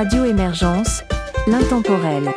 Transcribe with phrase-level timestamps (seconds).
[0.00, 1.02] Radio Émergence,
[1.48, 2.30] l'intemporel.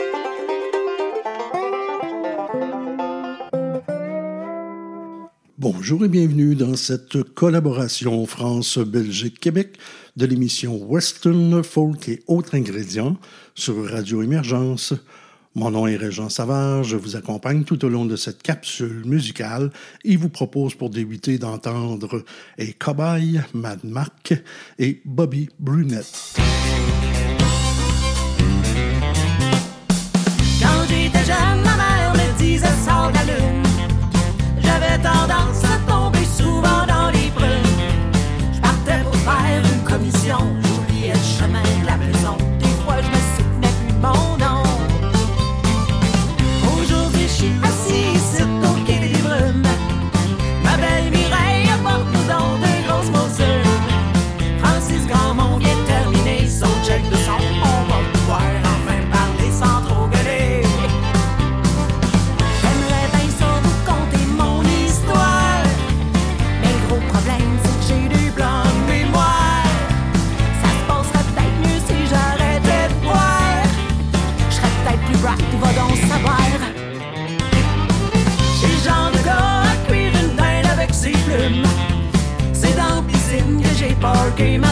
[5.59, 9.77] Bonjour et bienvenue dans cette collaboration France-Belgique-Québec
[10.17, 13.17] de l'émission Western Folk et autres ingrédients
[13.53, 14.95] sur Radio Émergence.
[15.53, 19.69] Mon nom est Régent Savard, je vous accompagne tout au long de cette capsule musicale
[20.03, 22.23] et vous propose pour débuter d'entendre
[22.57, 24.33] et Cobaye, Mad Mark
[24.79, 26.39] et Bobby Brunette.
[31.11, 33.63] j'étais jeune, ma mère me disait sors de la lune.
[34.59, 35.70] J'avais tendance à
[84.41, 84.70] game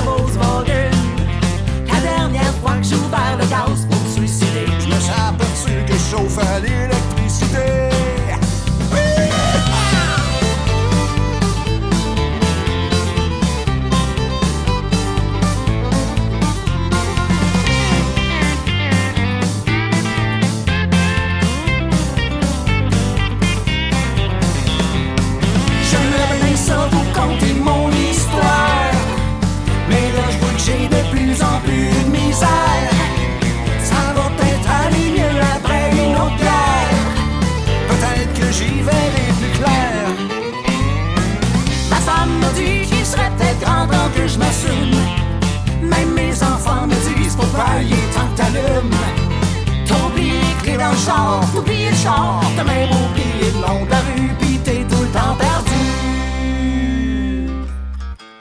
[50.89, 54.59] dans le char, t'oublies le char, t'as même oublié le nom de la rue, pis
[54.63, 55.85] t'es tout le temps perdu.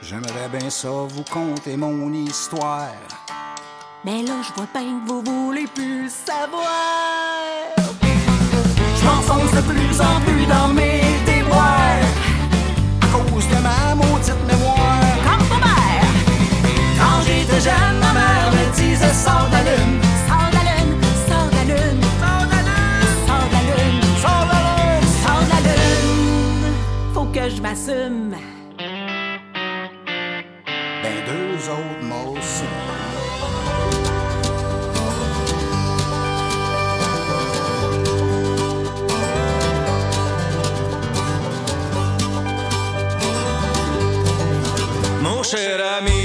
[0.01, 2.95] J'aimerais bien ça vous conter mon histoire.
[4.05, 6.65] Mais là, je vois bien que vous voulez plus savoir.
[8.95, 12.03] Je m'enfonce de plus en plus dans mes déboires,
[13.01, 15.17] à cause de ma maudite mémoire.
[15.25, 16.13] Comme ta mère!
[16.97, 20.18] Quand j'étais jeune, ma mère me disait sors de lune.
[27.33, 28.35] que je m'assume.
[31.03, 32.35] Ben deux autres mots
[45.21, 46.18] Mon cher ami.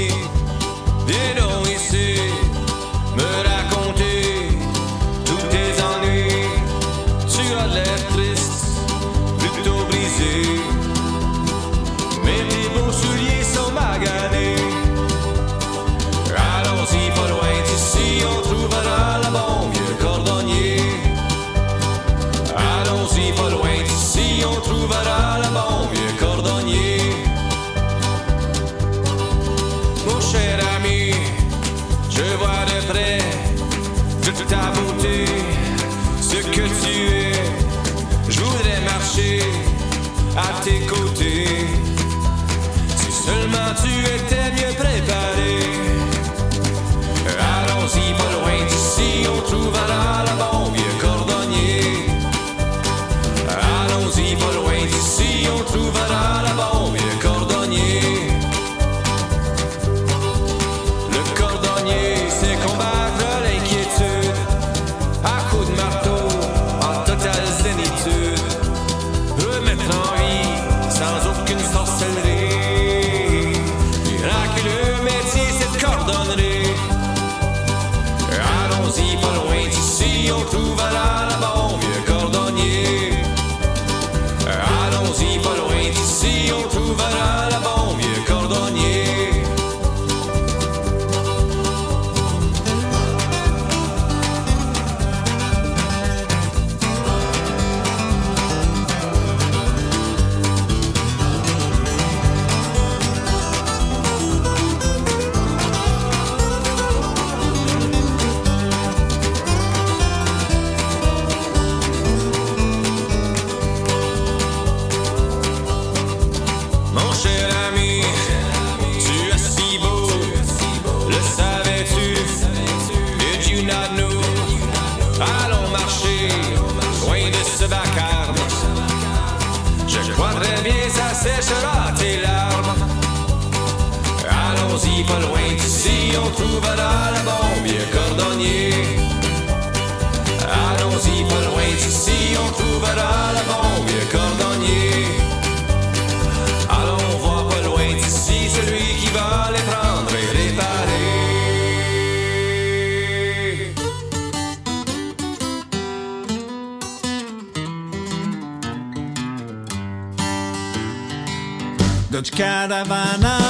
[162.35, 163.44] caravana.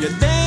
[0.00, 0.39] You're there.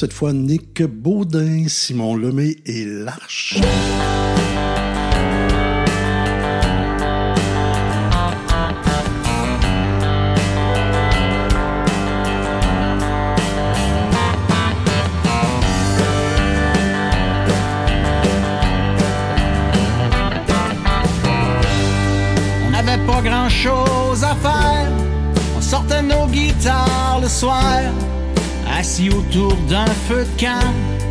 [0.00, 3.60] cette fois Nick Baudin, Simon Lemay et Larche.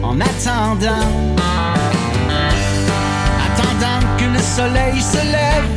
[0.04, 1.10] en attendant.
[3.46, 5.70] Attendant que le soleil se lève,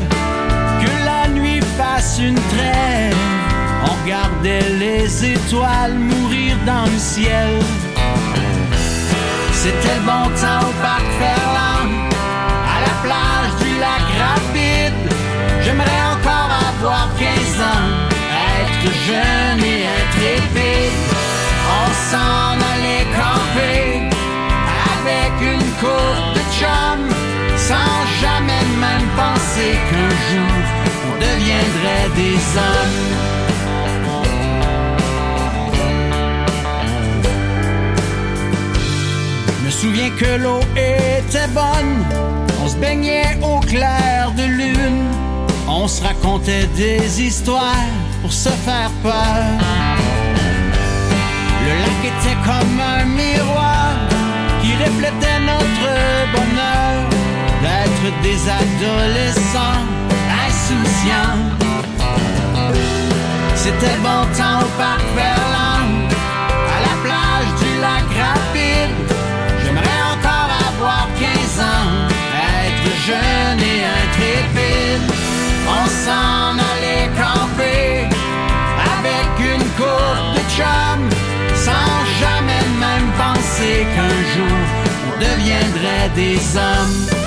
[0.82, 3.16] que la nuit fasse une trêve.
[3.84, 7.58] On regardait les étoiles mourir dans le ciel.
[9.52, 11.92] C'était bon temps au parc Ferland,
[12.74, 15.12] à la plage du lac rapide.
[15.62, 17.28] J'aimerais encore avoir 15
[17.62, 17.88] ans,
[18.60, 20.90] être jeune et être épais.
[21.80, 22.51] On s'en
[25.82, 27.00] de chum,
[27.56, 30.62] sans jamais même penser qu'un jour
[31.08, 33.00] on deviendrait des hommes.
[39.64, 42.04] Me souviens que l'eau était bonne,
[42.62, 45.08] on se baignait au clair de lune,
[45.68, 49.42] on se racontait des histoires pour se faire peur.
[51.64, 53.94] Le lac était comme un miroir
[54.62, 55.31] qui reflétait
[58.22, 59.84] des adolescents
[60.46, 61.38] insouciants.
[63.54, 65.84] C'était bon temps au parc Verlan,
[66.74, 68.94] à la plage du lac Rapide.
[69.62, 72.08] J'aimerais encore avoir 15 ans,
[72.66, 75.06] être jeune et intrépide.
[75.68, 78.08] On s'en allait camper
[78.96, 81.00] avec une courte de chum,
[81.54, 84.58] sans jamais même penser qu'un jour
[85.06, 87.21] on deviendrait des hommes.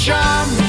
[0.00, 0.59] charm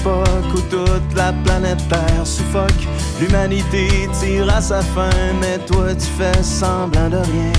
[0.00, 2.86] époque où toute la planète Terre suffoque.
[3.20, 7.52] L'humanité tire à sa fin, mais toi tu fais semblant de rien.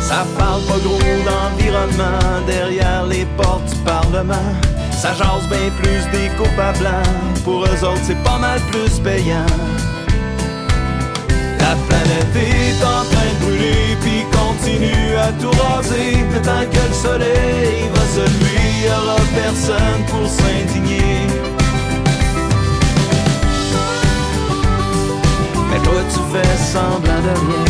[0.00, 4.50] Ça parle pas gros d'environnement derrière les portes du Parlement.
[4.90, 6.28] Ça jase bien plus des
[6.78, 7.02] blanc.
[7.44, 9.46] Pour eux autres, c'est pas mal plus payant.
[11.58, 13.96] La planète est en train de brûler
[14.62, 16.24] continue à tout raser.
[16.42, 21.26] Tant que le soleil va se lever, y aura personne pour s'indigner.
[25.70, 27.64] Mais toi tu fais semblant de rien.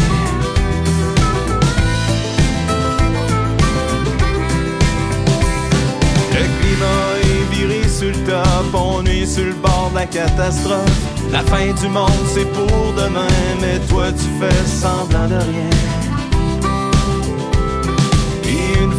[6.32, 11.00] Le climat est viré sur le top, on est sur le bord de la catastrophe.
[11.30, 13.26] La fin du monde c'est pour demain,
[13.60, 16.01] mais toi tu fais semblant de rien.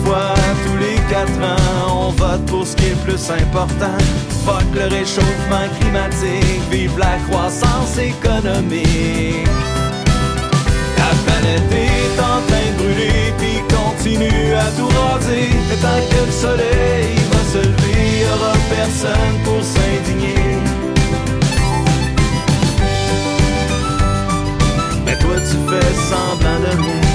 [0.04, 3.98] Tous les quatre ans, on vote pour ce qui est plus important.
[4.46, 9.48] Fuck le réchauffement climatique, vive la croissance économique.
[10.98, 15.50] La planète est en train de brûler puis continue à tout raser.
[15.70, 20.58] Mais tant que le soleil va se lever, y aura personne pour s'indigner.
[25.06, 27.13] Mais toi tu fais semblant de.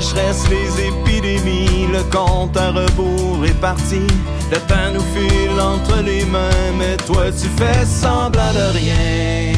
[0.00, 4.06] Sécheresses, les épidémies, le compte à rebours est parti.
[4.50, 9.52] Le temps nous file entre les mains, mais toi tu fais semblant de rien.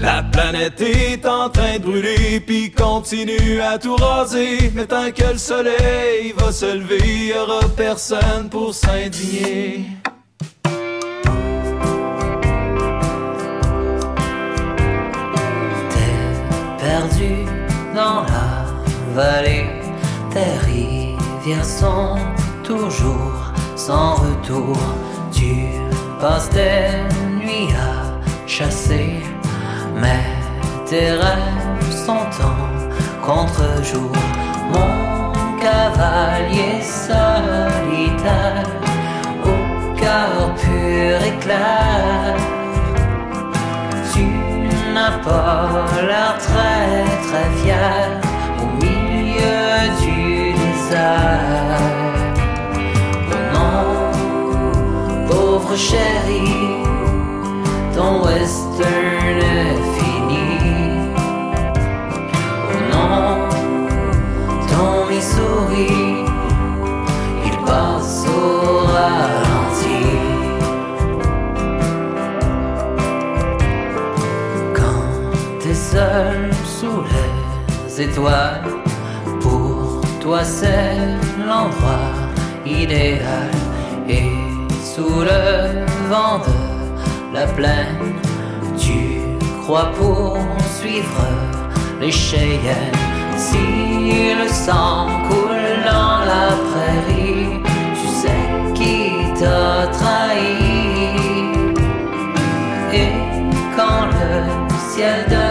[0.00, 4.70] La planète est en train de brûler, puis continue à tout raser.
[4.74, 7.32] Mais tant que le soleil va se lever, y
[7.76, 9.86] personne pour s'indigner.
[16.78, 17.44] perdu
[17.94, 18.55] dans la
[19.16, 22.16] Tes rivières sont
[22.62, 24.76] toujours sans retour.
[25.32, 25.68] Tu
[26.20, 27.00] passes tes
[27.40, 29.22] nuits à chasser,
[29.94, 30.26] mais
[30.84, 34.12] tes rêves sont en contre-jour.
[34.70, 35.32] Mon
[35.62, 38.68] cavalier solitaire,
[39.46, 42.36] au cœur pur et clair.
[44.12, 44.26] Tu
[44.92, 48.25] n'as pas l'air très très fier
[49.46, 51.80] milieu du désert.
[53.30, 53.84] Oh non,
[55.28, 56.82] pauvre chéri,
[57.94, 60.44] ton western est fini?
[62.70, 63.48] Oh non,
[64.68, 66.24] ton Missouri,
[67.44, 70.02] il passe au ralenti.
[74.74, 75.06] Quand
[75.60, 78.64] t'es seul sous les étoiles,
[80.26, 80.96] toi c'est
[81.46, 82.10] l'endroit
[82.66, 83.50] idéal.
[84.08, 84.32] Et
[84.92, 85.40] sous le
[86.10, 86.56] vent de
[87.36, 88.14] la plaine,
[88.76, 89.00] tu
[89.62, 91.26] crois poursuivre
[92.00, 93.02] les cheyennes.
[93.36, 97.62] Si le sang coule dans la prairie,
[97.98, 98.46] tu sais
[98.78, 98.96] qui
[99.38, 100.56] t'a trahi.
[103.00, 103.12] Et
[103.76, 104.32] quand le
[104.90, 105.45] ciel devient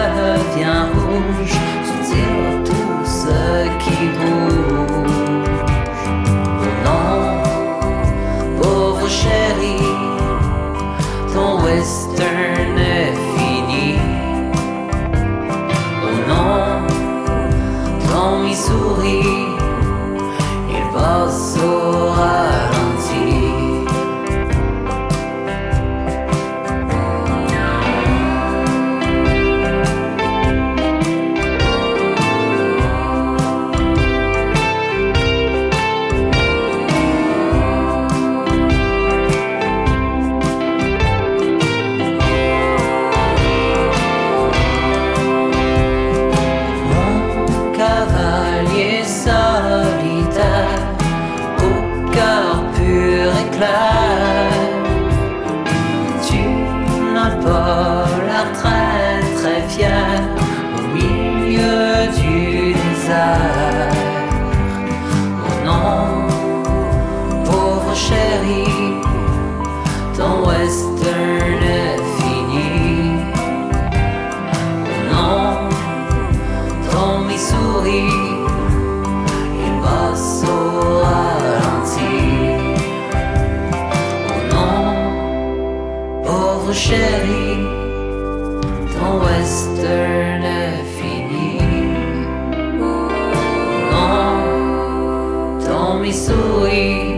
[96.05, 97.15] non, ton Missouri,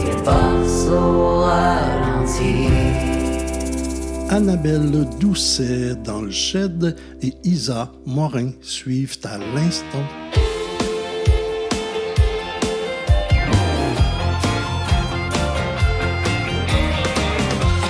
[0.00, 2.68] il passe au ralenti.
[4.30, 10.04] Annabelle Doucet dans le shed et Isa Morin suivent à l'instant.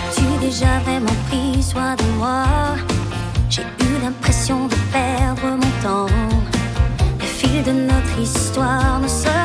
[0.09, 2.45] As-tu déjà vraiment pris soin de moi
[3.51, 6.15] J'ai eu l'impression de perdre mon temps.
[7.19, 9.40] Le fil de notre histoire ne sera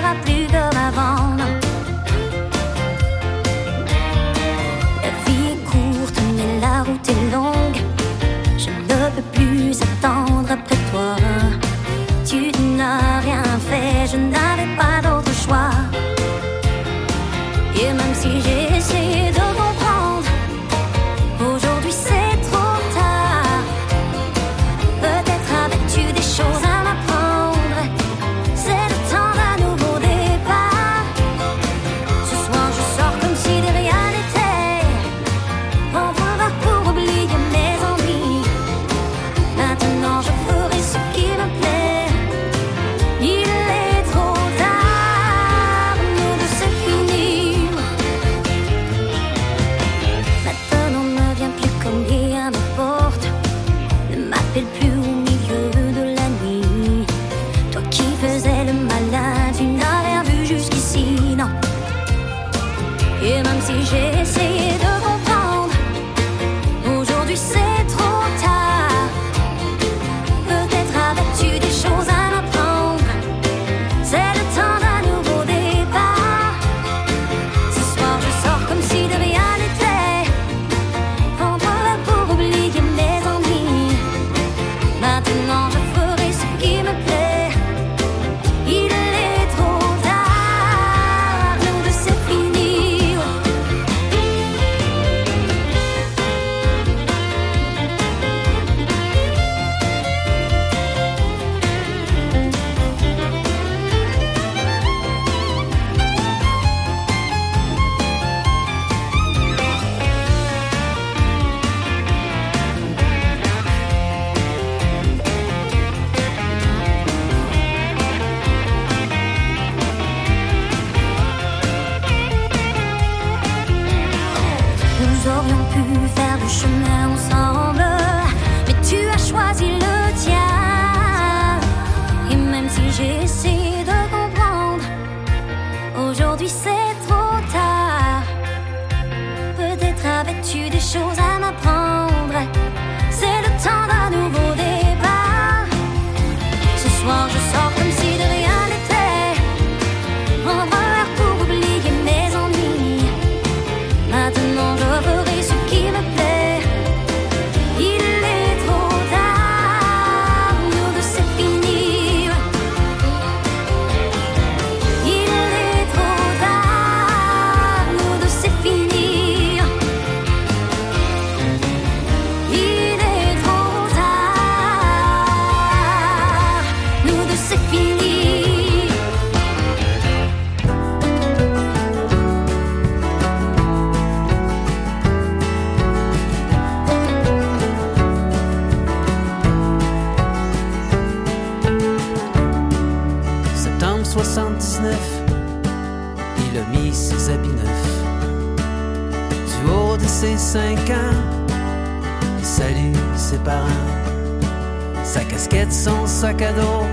[205.56, 206.86] Casquette, son sac à dos,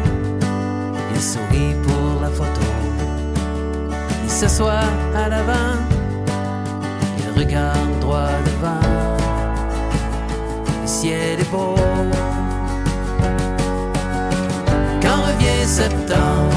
[1.14, 2.60] il sourit pour la photo.
[4.24, 4.84] Il s'assoit
[5.16, 5.78] à l'avant,
[7.18, 9.16] il regarde droit devant.
[10.80, 11.74] Le ciel est beau.
[15.00, 16.54] Quand revient septembre,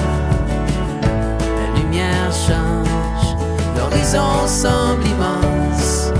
[1.41, 3.35] la lumière change,
[3.77, 6.11] l'horizon semble immense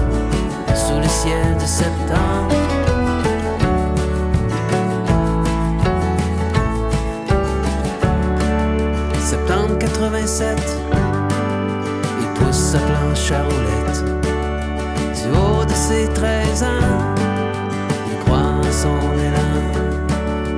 [0.73, 2.64] sous le ciel de septembre.
[9.97, 10.59] 87,
[12.19, 14.03] il pousse sa planche à roulettes.
[15.15, 17.15] Du haut de ses 13 ans,
[18.11, 19.55] il croit en son élan.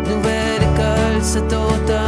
[0.10, 2.07] Nouvelle école cet automne,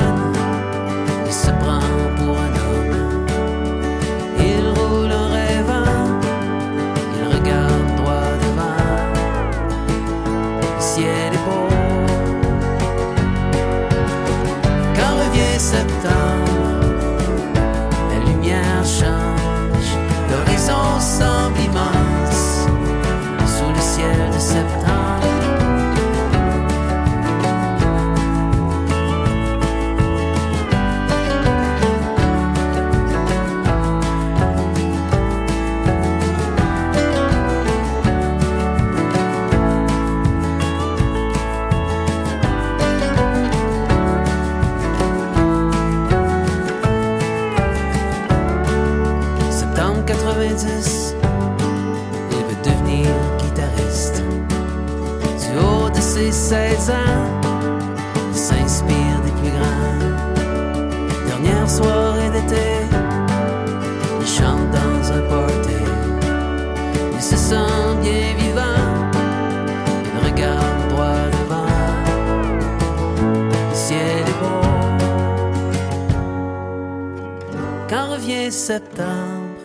[78.52, 79.62] Septembre,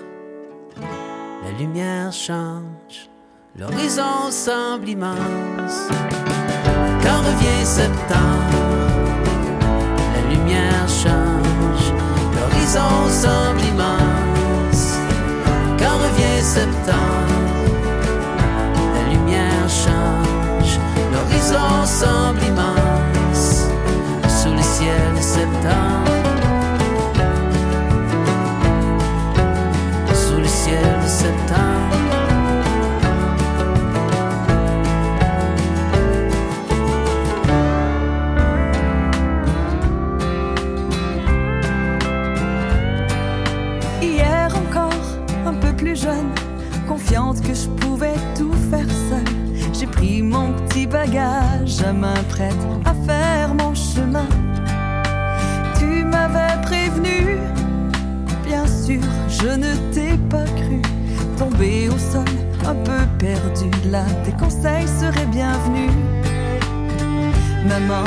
[1.42, 3.08] la lumière change,
[3.58, 5.88] l'horizon semble immense.
[7.02, 8.58] Quand revient septembre,
[10.14, 11.92] la lumière change,
[12.36, 14.98] l'horizon semble immense.
[15.78, 17.64] Quand revient septembre,
[18.94, 20.78] la lumière change,
[21.10, 22.43] l'horizon semble
[47.14, 49.72] que je pouvais tout faire seule.
[49.72, 54.26] J'ai pris mon petit bagage à main prête à faire mon chemin.
[55.78, 57.38] Tu m'avais prévenu,
[58.44, 60.82] bien sûr, je ne t'ai pas cru.
[61.38, 62.24] Tombé au sol,
[62.66, 65.92] un peu perdu, là, tes conseils seraient bienvenus.
[67.68, 68.04] Maman,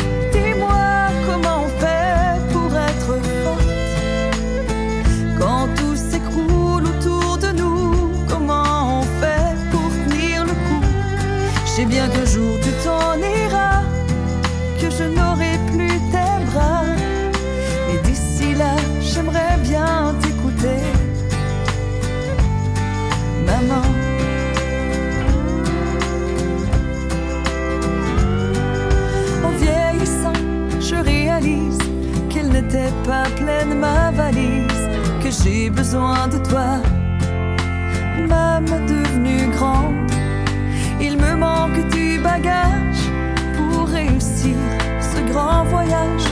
[35.21, 36.82] que j'ai besoin de toi.
[38.17, 40.12] Même devenue grande,
[40.99, 43.03] il me manque du bagage
[43.56, 44.58] pour réussir
[44.99, 46.27] ce grand voyage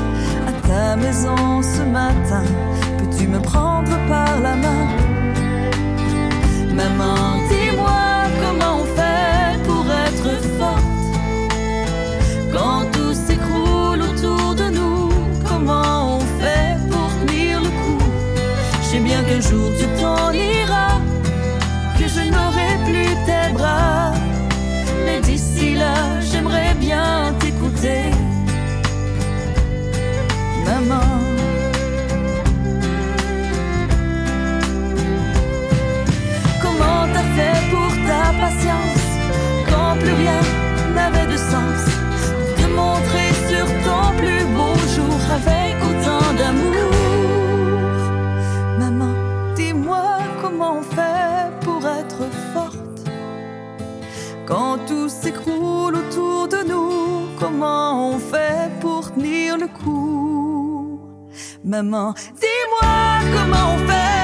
[0.47, 2.43] à ta maison ce matin.
[2.97, 4.87] Peux-tu me prendre par la main?
[6.73, 8.14] Maman, dis-moi
[25.75, 28.11] là, j'aimerais bien t'écouter.
[30.65, 31.09] Maman.
[36.61, 39.05] Comment t'as fait pour ta patience
[39.69, 40.41] quand plus rien
[40.95, 41.94] n'avait de sens?
[61.65, 62.91] Maman, dis-moi
[63.34, 64.14] comment on fait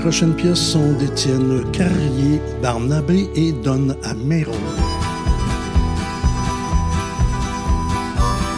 [0.00, 4.52] prochaines pièces sont d'Étienne Carrier, Barnabé et Don Amero.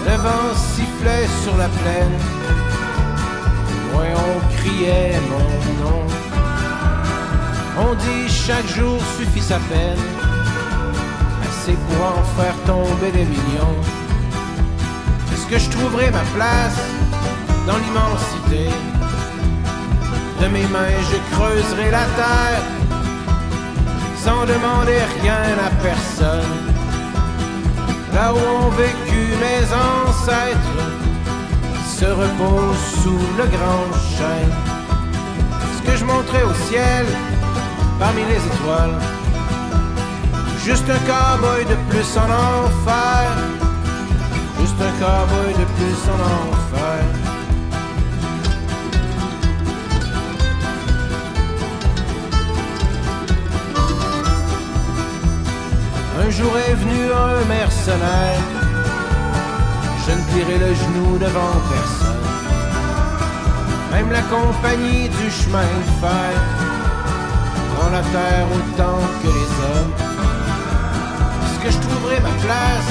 [0.07, 2.19] Le vent sifflait sur la plaine.
[3.93, 6.03] Loin on criait mon nom.
[7.79, 9.99] On dit chaque jour suffit sa peine.
[11.49, 13.81] Assez pour en faire tomber des millions.
[15.33, 16.79] Est-ce que je trouverai ma place
[17.67, 18.92] dans l'immensité?
[20.43, 22.65] De mes mains je creuserai la terre
[24.17, 26.73] sans demander rien à personne
[28.15, 30.79] là où ont vécu mes ancêtres,
[31.99, 34.55] se reposent sous le grand chêne.
[35.77, 37.07] Ce que je montrais au ciel,
[37.99, 38.99] parmi les étoiles,
[40.65, 43.31] juste un cowboy de plus en enfer,
[44.61, 46.62] juste un cowboy de plus en enfer.
[56.43, 58.43] Jour venu un mercenaire.
[60.05, 62.27] Je ne plierai le genou devant personne.
[63.93, 66.35] Même la compagnie du chemin de fer
[67.73, 69.95] prend la terre autant que les hommes.
[71.45, 72.91] Est-ce que je trouverai ma place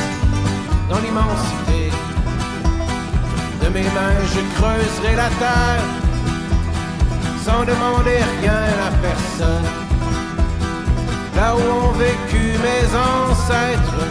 [0.90, 1.82] dans l'immensité?
[3.62, 5.86] De mes mains, je creuserai la terre
[7.46, 9.81] sans demander rien à personne
[11.36, 14.06] là où ont vécu mes ancêtres,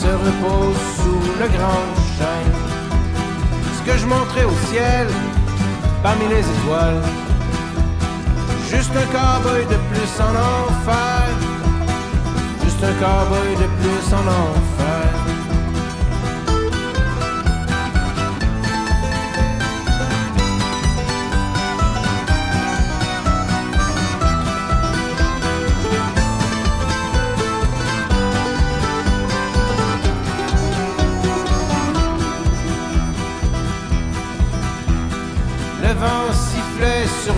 [0.00, 2.54] se reposent sous le grand chêne.
[3.76, 5.06] Ce que je montrais au ciel,
[6.02, 7.02] parmi les étoiles,
[8.70, 11.24] juste un cowboy de plus en enfer,
[12.64, 14.71] juste un cowboy de plus en enfer.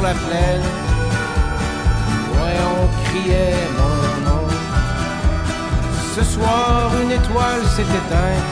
[0.05, 0.67] La plaine.
[2.37, 3.97] Ouais, on criait mon
[4.29, 4.45] nom.
[6.15, 8.51] Ce soir, une étoile s'est éteinte.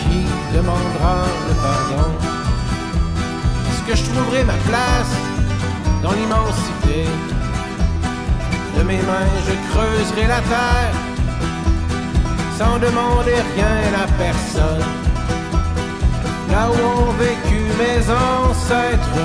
[0.00, 2.10] Qui demandera le pardon?
[3.68, 5.14] Est-ce que je trouverai ma place
[6.02, 6.98] dans l'immensité?
[8.76, 10.94] De mes mains, je creuserai la terre
[12.58, 14.88] sans demander rien à personne
[16.52, 19.18] là où ont vécu mes ancêtres,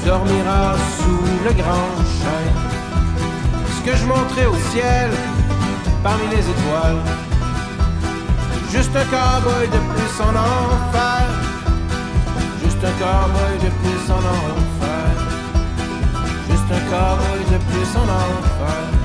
[0.00, 2.56] tu dormiras sous le grand chêne.
[3.76, 5.10] Ce que je montrais au ciel,
[6.02, 7.02] parmi les étoiles,
[8.70, 11.26] juste un cowboy de plus en enfer,
[12.62, 15.10] juste un cowboy de plus en enfer,
[16.48, 18.99] juste un cowboy de plus en enfer.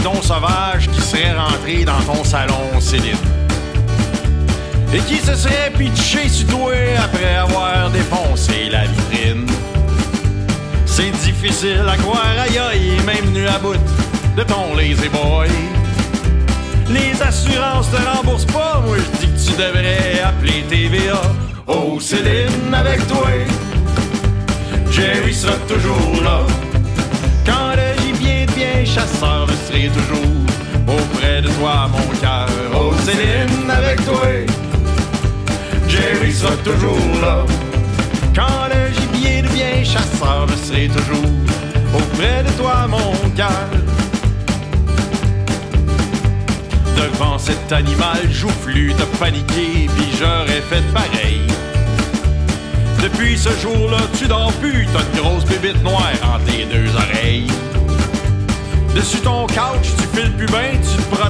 [0.00, 3.16] A un dindon sauvage qui serait rentré dans ton salon, Céline.
[4.92, 6.72] Et qui se serait pitché sur toi
[7.04, 9.46] après avoir défoncé la vitrine.
[10.86, 13.74] C'est difficile à croire, aïe même venu à bout
[14.36, 15.48] de ton lazy boy.
[16.88, 21.20] Les assurances te remboursent pas, moi je dis que tu devrais appeler TVA.
[21.66, 23.28] Oh Céline, avec toi,
[24.90, 26.40] Jerry sera toujours là.
[27.46, 29.39] Quand le gibier devient chasseur,
[29.70, 32.48] serai toujours auprès de toi, mon cœur.
[32.74, 34.26] Oh Céline, avec toi,
[35.88, 37.44] Jerry sera toujours là.
[38.34, 41.30] Quand le gibier devient chasseur, je serai toujours
[41.94, 43.68] auprès de toi, mon cœur.
[46.96, 51.42] Devant cet animal joufflu, t'as paniqué, puis j'aurais fait pareil.
[53.02, 57.46] Depuis ce jour-là, tu dors plus, t'as une grosse bébite noire entre tes deux oreilles.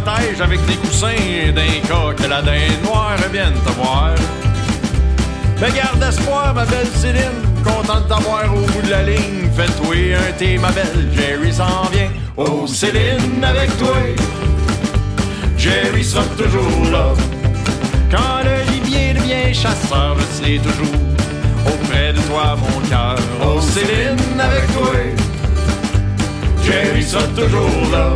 [0.05, 4.15] Beige avec des coussins d'un cas que la dinde noire vienne te voir.
[5.61, 9.51] Mais garde espoir, ma belle Céline, content de t'avoir au bout de la ligne.
[9.57, 12.09] Fais-toi un thé, ma belle, Jerry s'en vient.
[12.37, 13.97] Oh Céline, avec toi,
[15.59, 17.09] Jerry sera toujours là.
[18.11, 20.95] Quand le gibier devient chasseur, je serai toujours
[21.67, 23.17] auprès de toi, mon cœur.
[23.45, 25.20] Oh Céline, avec toi,
[26.63, 28.13] Jerry sera toujours là.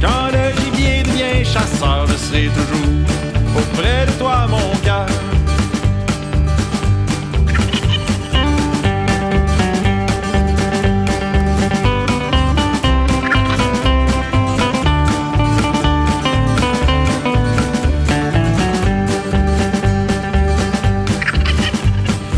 [0.00, 2.90] Quand le gibier devient chasseur, je serai toujours
[3.56, 5.06] auprès de toi, mon cœur.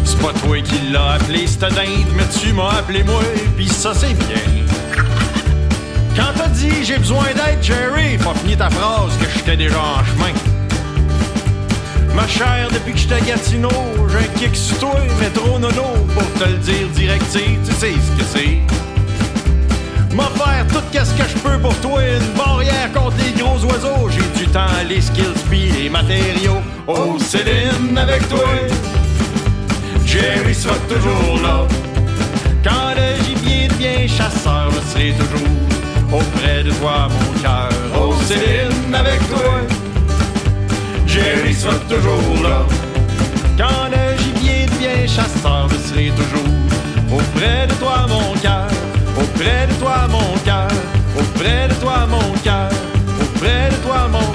[0.05, 3.23] C'est pas toi qui l'as appelé, cette dinde, mais tu m'as appelé moi,
[3.57, 4.72] pis ça c'est bien.
[6.17, 10.05] Quand t'as dit j'ai besoin d'aide, Jerry, pas fini ta phrase que j'étais déjà en
[10.05, 10.33] chemin.
[12.15, 13.71] Ma chère, depuis que j'étais à Gatineau,
[14.09, 17.93] j'ai un kick sur toi, mais trop nono pour te le dire directif, tu sais
[17.93, 18.59] ce que c'est.
[20.15, 24.11] M'a faire tout qu'est-ce que je peux pour toi, une barrière contre les gros oiseaux.
[24.11, 26.61] J'ai du temps, les skills pis les matériaux.
[26.87, 28.45] Oh Céline, avec toi,
[30.05, 31.67] Jerry sera toujours là.
[32.63, 35.72] Quand le gibier devient chasseur, je serai toujours
[36.13, 37.69] auprès de toi, mon cœur.
[37.97, 39.61] Oh Céline, avec toi,
[41.07, 42.65] Jerry sera toujours là.
[43.57, 46.53] Quand le gibier devient chasseur, je serai toujours
[47.13, 48.69] auprès de toi, mon cœur.
[49.19, 50.71] Auprès de toi, mon cœur.
[51.19, 52.71] Auprès de toi, mon cœur.
[53.21, 54.33] Auprès de toi, mon.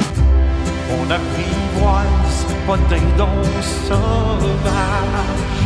[0.96, 3.44] On apprivoise pas dindon
[3.88, 5.57] sauvage.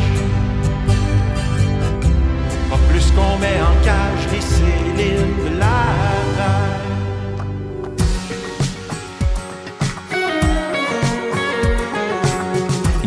[3.39, 5.85] Met en cage les de la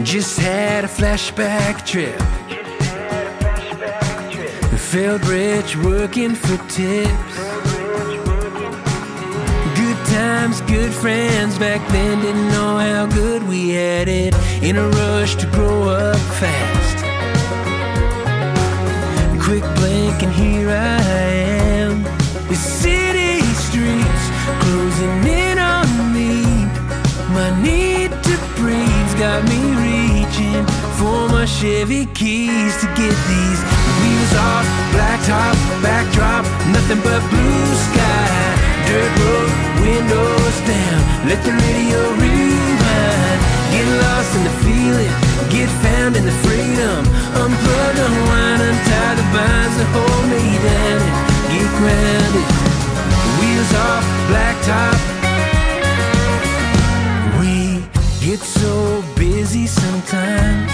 [0.02, 2.20] Just had a flashback trip.
[4.76, 7.36] Felt rich working for tips.
[9.76, 14.34] Good times, good friends back then didn't know how good we had it.
[14.62, 16.73] In a rush to grow up fast.
[19.54, 20.98] Quick blink and here I
[21.78, 22.02] am.
[22.50, 24.24] The city streets
[24.58, 26.42] closing in on me.
[27.30, 30.66] My need to breathe's got me reaching
[30.98, 33.60] for my Chevy keys to get these
[34.02, 35.54] wheels off, blacktop,
[35.86, 36.42] backdrop,
[36.74, 38.26] nothing but blue sky.
[38.90, 39.50] Dirt road,
[39.86, 40.98] windows down,
[41.30, 43.40] let the radio rewind.
[43.70, 45.14] Get lost in the feeling,
[45.54, 47.00] get found in the freedom.
[47.42, 51.14] Unplug, unwind, untie the binds that hold me down and
[51.52, 52.46] get grounded.
[53.38, 54.98] Wheels off, blacktop,
[57.38, 57.54] we
[58.26, 60.72] get so busy sometimes.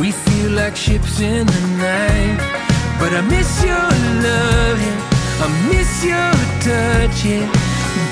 [0.00, 2.38] We feel like ships in the night.
[2.98, 3.88] But I miss your
[4.26, 5.44] love, yeah.
[5.44, 6.32] I miss your
[6.64, 7.46] touch, yeah.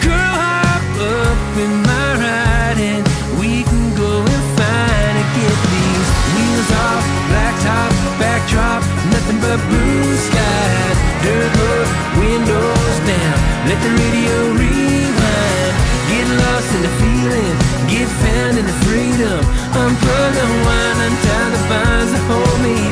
[0.05, 0.85] Girl, hop
[1.17, 3.28] up in my ride and
[7.69, 10.97] blacktop, backdrop, nothing but blue skies.
[11.23, 11.89] Dirt road,
[12.21, 13.37] windows down,
[13.69, 15.75] let the radio rewind.
[16.09, 17.55] Get lost in the feeling,
[17.89, 19.41] get found in the freedom.
[19.77, 22.88] I'm Unplug, unwind, untie the binds that hold me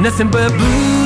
[0.00, 0.99] nothing but blue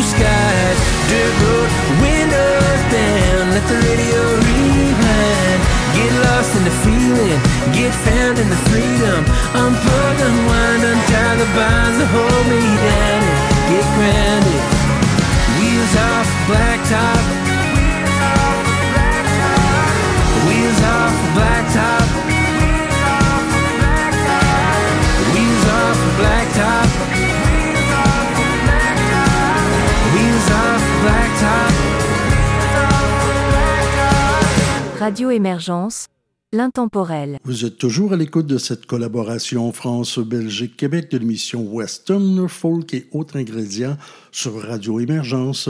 [35.05, 36.07] Radio Émergence,
[36.50, 37.38] L'intemporel.
[37.44, 43.36] Vous êtes toujours à l'écoute de cette collaboration France-Belgique-Québec de l'émission Western, Folk et autres
[43.36, 43.98] ingrédients
[44.32, 45.68] sur Radio Émergence.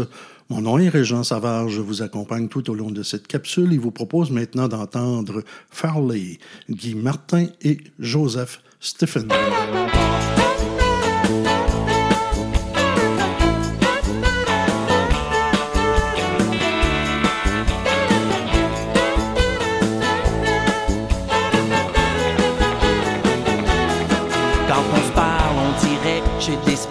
[0.51, 3.76] Mon nom est Régent Savard, je vous accompagne tout au long de cette capsule et
[3.76, 6.39] vous propose maintenant d'entendre Farley,
[6.70, 9.26] Guy Martin et Joseph Stephen.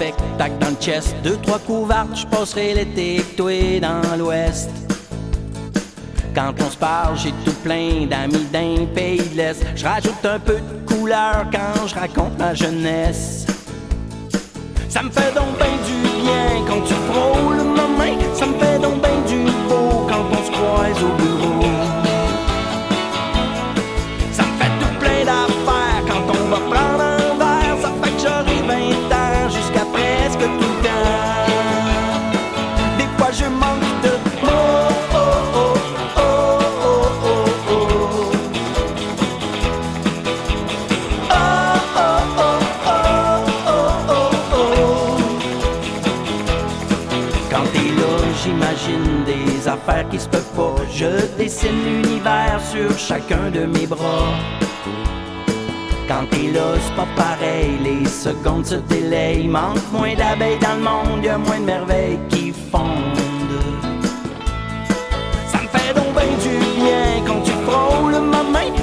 [0.03, 1.15] Spectacles dans le chest.
[1.23, 4.69] Deux, trois couvertes, je passerai l'été toi dans l'ouest.
[6.35, 9.63] Quand on se parle, j'ai tout plein d'amis d'un pays de l'Est.
[9.75, 13.45] Je rajoute un peu de couleur quand je raconte ma jeunesse.
[14.89, 18.17] Ça me fait donc ben du bien quand tu frôles ma main.
[18.33, 19.12] Ça me fait donc ben
[50.95, 54.29] Je dessine l'univers sur chacun de mes bras.
[56.07, 59.47] Quand t'es là, c'est pas pareil, les secondes se délayent.
[59.47, 63.17] Manque moins d'abeilles dans le monde, y a moins de merveilles qui fondent.
[65.47, 68.82] Ça me fait donc ben du bien quand tu frôles ma main.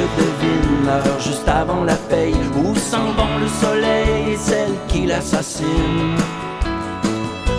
[0.00, 2.34] Je devine juste avant la paye.
[2.56, 6.16] Où s'en vont le soleil et celle qui l'assassine.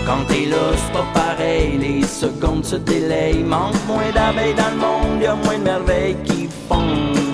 [0.06, 3.44] Quand t'es là, c'est pas pareil, les secondes se délayent.
[3.44, 7.31] Manque moins d'abeilles dans le monde, y a moins de merveilles qui fondent.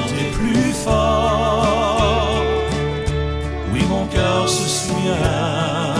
[0.00, 2.42] chanter plus fort.
[3.72, 5.94] Oui, mon cœur se souvient,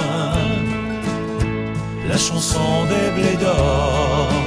[2.09, 4.39] la chanson des blés d'or.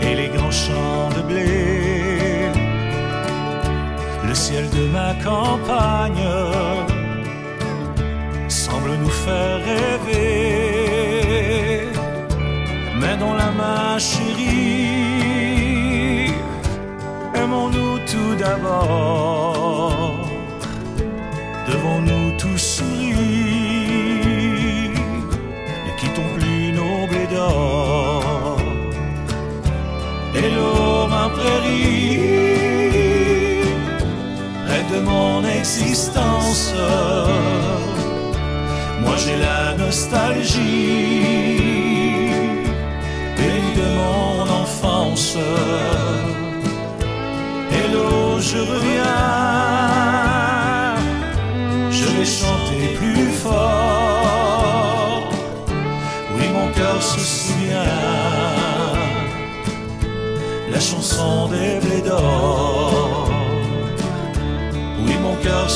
[0.00, 2.50] et les grands champs de blé,
[4.26, 6.28] le ciel de ma campagne
[8.48, 10.18] semble nous faire rêver.
[13.00, 15.54] Mais dans la main chérie,
[17.34, 19.55] aimons-nous tout d'abord.
[39.02, 40.62] Moi j'ai la nostalgie,
[43.36, 45.36] pays de mon enfance.
[47.70, 49.22] Hello, je reviens,
[51.90, 55.28] je vais chanter plus fort.
[56.36, 57.92] Oui, mon cœur se souvient,
[60.72, 62.95] la chanson des blés d'or
[65.46, 65.68] regard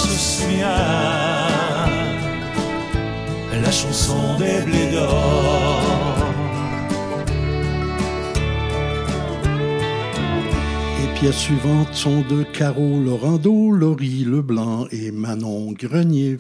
[3.63, 5.81] la chanson des blés d'or.
[11.21, 16.39] pièces suivantes sont de Caro Lorando, Laurie Leblanc et Manon Grenier.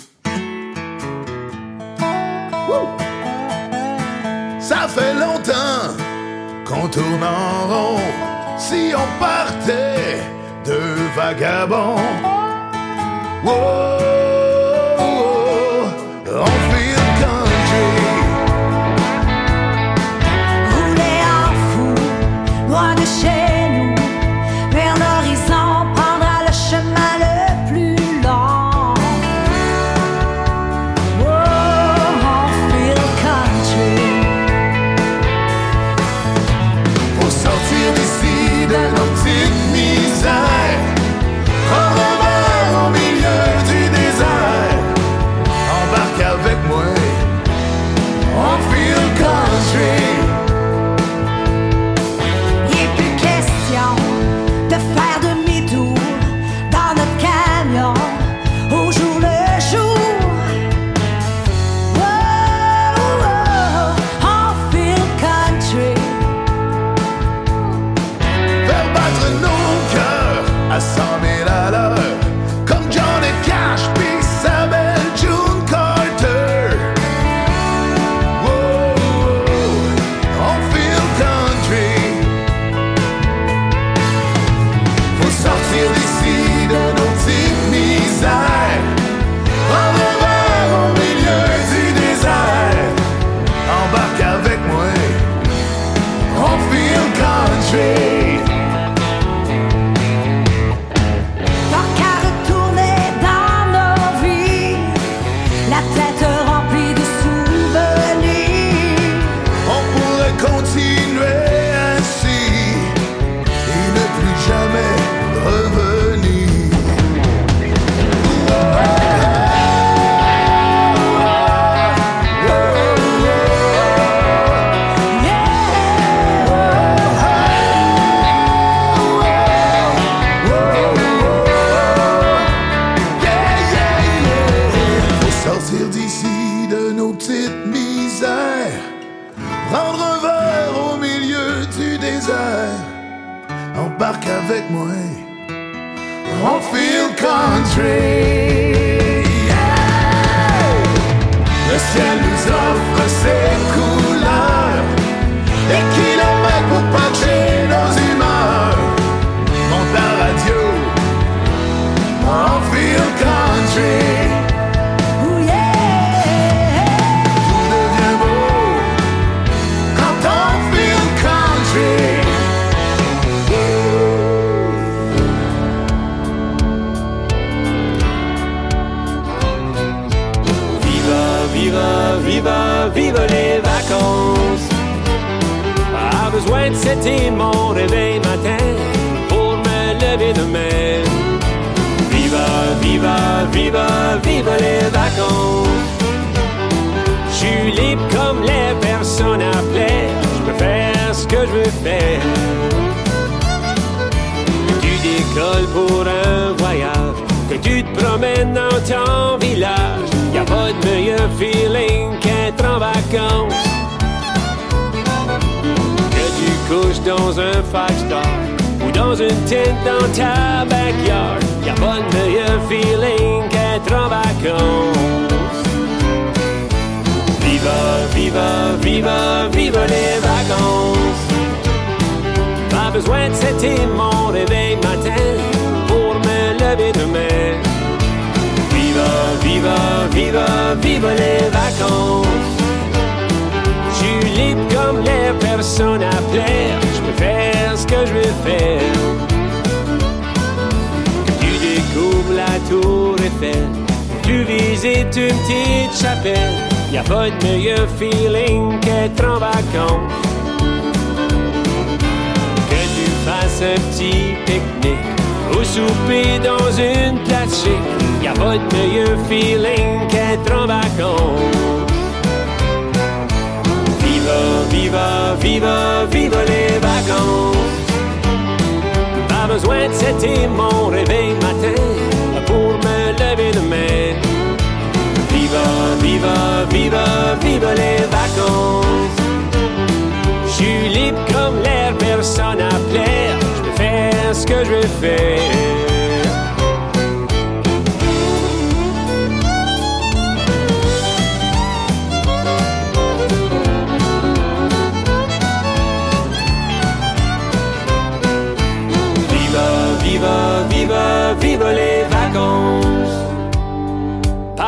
[4.58, 5.94] Ça fait longtemps
[6.64, 8.00] qu'on tourne en rond.
[8.56, 10.16] Si on partait
[10.64, 10.78] de
[11.14, 12.39] vagabonds
[13.42, 14.29] Whoa.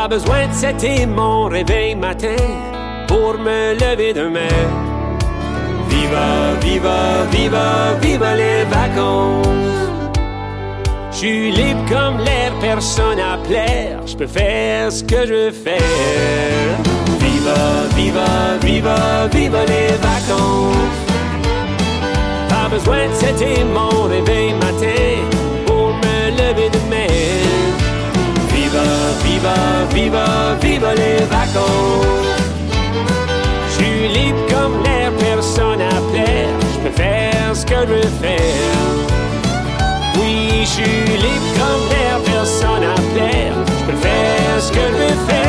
[0.02, 2.42] Pas besoin de c'était mon réveil matin
[3.06, 4.58] pour me lever demain.
[5.88, 9.46] Viva, viva, viva, viva les vacances.
[11.12, 14.00] Je suis libre comme l'air, personne à plaire.
[14.04, 16.72] Je peux faire ce que je faire.
[17.20, 17.62] Viva,
[17.94, 20.98] viva, viva, viva les vacances.
[22.48, 25.01] Pas besoin de c'était mon réveil matin
[29.24, 29.54] Viva,
[29.94, 30.26] viva,
[30.60, 32.06] viva, les vacances.
[33.68, 36.54] Je suis libre comme l'air, personne à plaire.
[36.74, 38.78] Je peux faire ce que je veux faire.
[40.18, 43.54] Oui, je suis libre comme l'air, personne à plaire.
[43.78, 45.41] Je peux faire ce que je veux faire.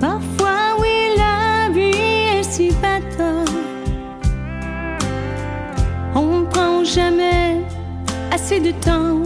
[0.00, 3.22] Parfois oui, la vie est si bête.
[6.14, 7.62] On prend jamais
[8.30, 9.22] assez de temps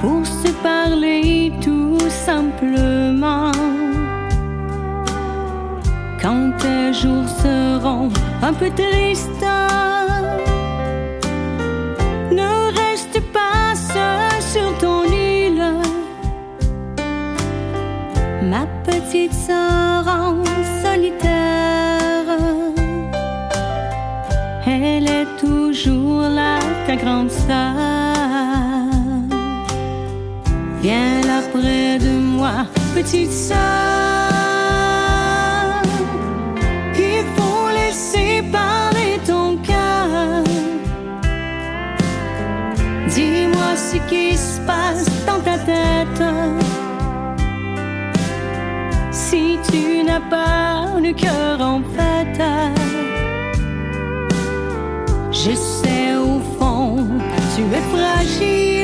[0.00, 3.50] pour se parler tout simplement.
[6.22, 8.10] Quand tes jours seront
[8.42, 9.45] un peu tristes.
[26.96, 27.74] Grande sœur.
[30.82, 33.56] Viens là près de moi, petite sœur.
[36.98, 40.44] Il faut laisser parler ton cœur.
[43.08, 46.24] Dis-moi ce qui se passe dans ta tête.
[49.10, 52.75] Si tu n'as pas le cœur en fête,
[57.56, 58.75] tu es fragile.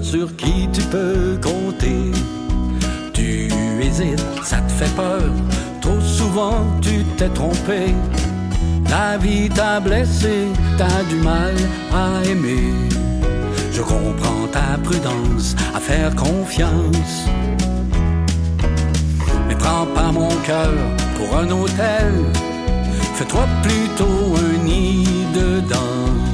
[0.00, 2.10] Sur qui tu peux compter.
[3.12, 3.48] Tu
[3.82, 5.30] hésites, ça te fait peur,
[5.82, 7.94] trop souvent tu t'es trompé.
[8.88, 10.48] La vie t'a blessé,
[10.78, 11.54] t'as du mal
[11.92, 12.72] à aimer.
[13.72, 17.26] Je comprends ta prudence à faire confiance.
[19.48, 20.72] Mais prends pas mon cœur
[21.16, 22.14] pour un hôtel.
[23.16, 26.31] Fais-toi plutôt un nid dedans.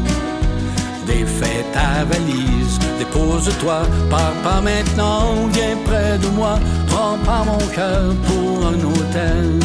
[1.08, 3.80] Défais ta valise, dépose-toi,
[4.10, 6.58] pars pas maintenant, viens près de moi.
[6.86, 9.58] Prends pas mon cœur pour un hôtel.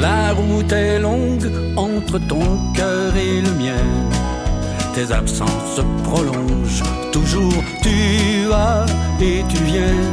[0.00, 3.86] La route est longue entre ton cœur et le mien.
[4.94, 8.84] Tes absences se prolongent, toujours tu vas
[9.18, 10.04] et tu viens.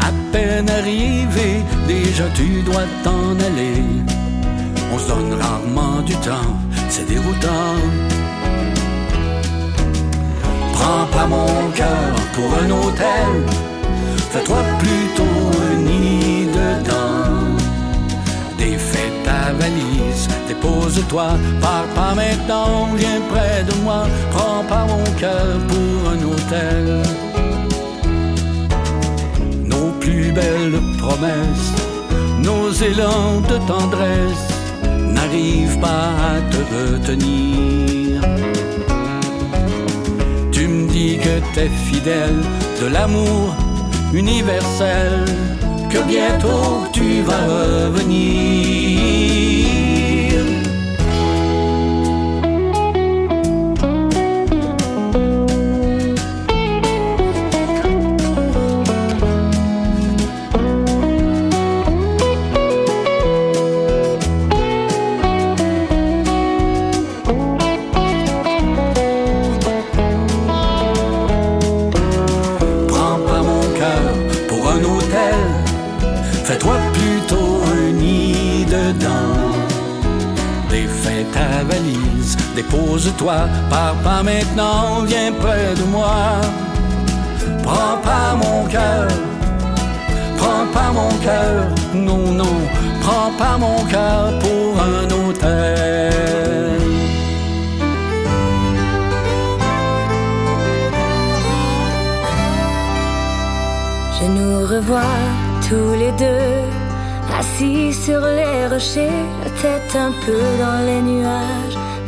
[0.00, 3.82] À peine arrivé, déjà tu dois t'en aller.
[4.94, 6.54] On se donne rarement du temps,
[6.88, 7.76] c'est déroutant.
[10.72, 13.30] Prends pas mon cœur pour un hôtel,
[14.30, 17.56] fais-toi plutôt un nid dedans.
[18.58, 21.28] Défais ta valise, dépose-toi,
[21.60, 27.02] pars pas maintenant, viens près de moi, prends pas mon cœur pour un hôtel.
[29.64, 31.72] Nos plus belles promesses,
[32.42, 34.57] nos élans de tendresse
[35.28, 38.20] n'arrivent pas à te retenir.
[40.52, 42.42] Tu me dis que t'es fidèle
[42.80, 43.54] de l'amour
[44.12, 45.24] universel,
[45.90, 48.58] que bientôt tu vas revenir.
[82.58, 83.38] Dépose-toi,
[83.70, 86.16] pars pas maintenant, viens près de moi.
[87.62, 89.08] Prends pas mon cœur,
[90.38, 91.56] prends pas mon cœur,
[91.94, 92.56] non, non,
[93.02, 96.10] prends pas mon cœur pour un hôtel.
[104.16, 105.18] Je nous revois
[105.68, 106.56] tous les deux,
[107.38, 111.57] assis sur les rochers, la tête un peu dans les nuages,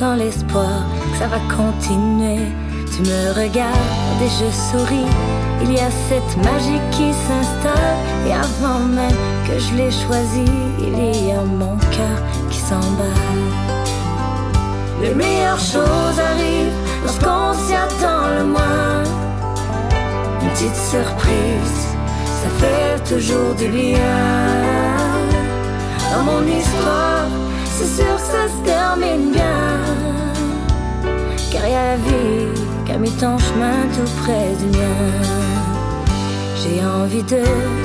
[0.01, 2.41] dans l'espoir que ça va continuer.
[2.93, 5.11] Tu me regardes et je souris,
[5.63, 10.45] il y a cette magie qui s'installe, et avant même que je l'ai choisi,
[10.79, 12.19] il y a mon cœur
[12.51, 13.51] qui s'emballe.
[15.03, 19.03] Les meilleures choses arrivent lorsqu'on s'y attend le moins.
[20.43, 21.79] Une petite surprise,
[22.41, 23.99] ça fait toujours du bien.
[26.13, 27.29] Dans mon histoire,
[27.77, 29.80] c'est sûr que ça se termine bien.
[31.51, 32.47] Car y a la vie
[32.87, 35.01] qui a mis ton chemin tout près du mien.
[36.61, 37.43] J'ai envie de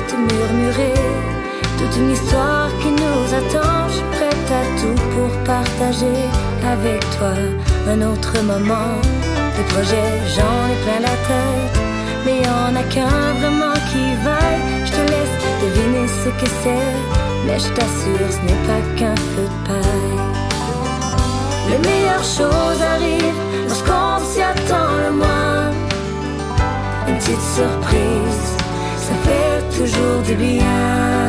[0.08, 0.94] te murmurer
[1.76, 3.88] toute une histoire qui nous attend.
[3.88, 6.20] Je suis prête à tout pour partager
[6.64, 7.34] avec toi
[7.88, 8.94] un autre moment.
[9.56, 11.76] Des projets, j'en ai plein la tête.
[12.24, 14.62] Mais y en a qu'un vraiment qui vaille.
[14.84, 16.92] Je te laisse deviner ce que c'est.
[17.46, 20.36] Mais je t'assure, ce n'est pas qu'un feu de paille.
[21.70, 23.55] Les meilleures choses arrivent
[27.28, 28.56] Une petite surprise,
[28.98, 31.26] ça fait toujours du bien.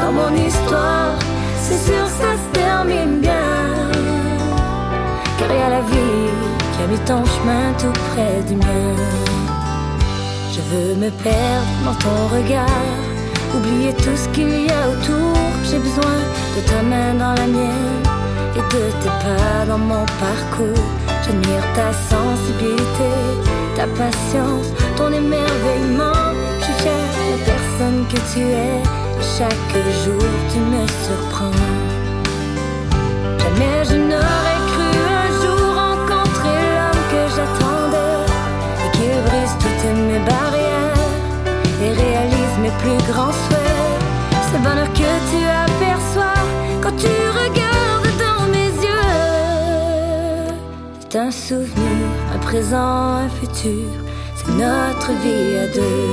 [0.00, 1.12] Dans mon histoire,
[1.60, 3.90] c'est sûr ça se termine bien.
[5.38, 6.30] Car y a la vie
[6.72, 8.94] qui a mis ton chemin tout près du mien.
[10.50, 12.94] Je veux me perdre dans ton regard,
[13.54, 15.36] oublier tout ce qu'il y a autour.
[15.64, 16.18] J'ai besoin
[16.56, 18.02] de ta main dans la mienne
[18.56, 20.88] et de tes pas dans mon parcours.
[21.22, 23.12] J'admire ta sensibilité,
[23.78, 24.66] ta patience,
[24.96, 26.24] ton émerveillement.
[26.64, 28.82] Je de la personne que tu es.
[29.36, 29.72] Chaque
[30.02, 31.60] jour, tu me surprends.
[33.42, 34.90] Jamais je n'aurais cru
[35.22, 38.24] un jour rencontrer l'homme que j'attendais
[38.84, 41.04] et qu'il brise toutes mes barrières
[41.82, 43.68] et réalise mes plus grands souhaits.
[51.18, 53.88] un souvenir, un présent, un futur.
[54.36, 56.12] C'est notre vie à deux.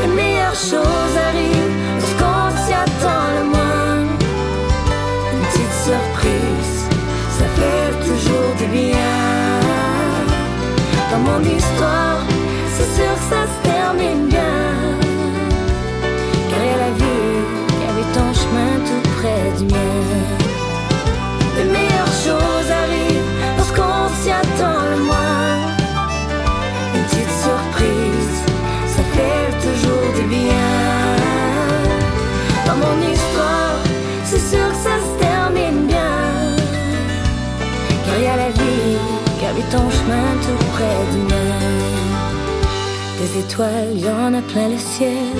[0.00, 4.06] Les meilleures choses arrivent lorsqu'on s'y attend le moins.
[5.32, 6.76] Une petite surprise,
[7.38, 9.20] ça fait toujours du bien.
[11.10, 12.21] Dans mon histoire,
[39.72, 41.52] ton chemin tout près du mien.
[43.18, 45.36] Des étoiles, y en a plein le ciel.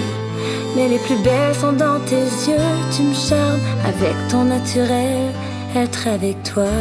[0.74, 2.70] Mais les plus belles sont dans tes yeux.
[2.96, 5.32] Tu me charmes avec ton naturel.
[5.76, 6.72] Être avec toi,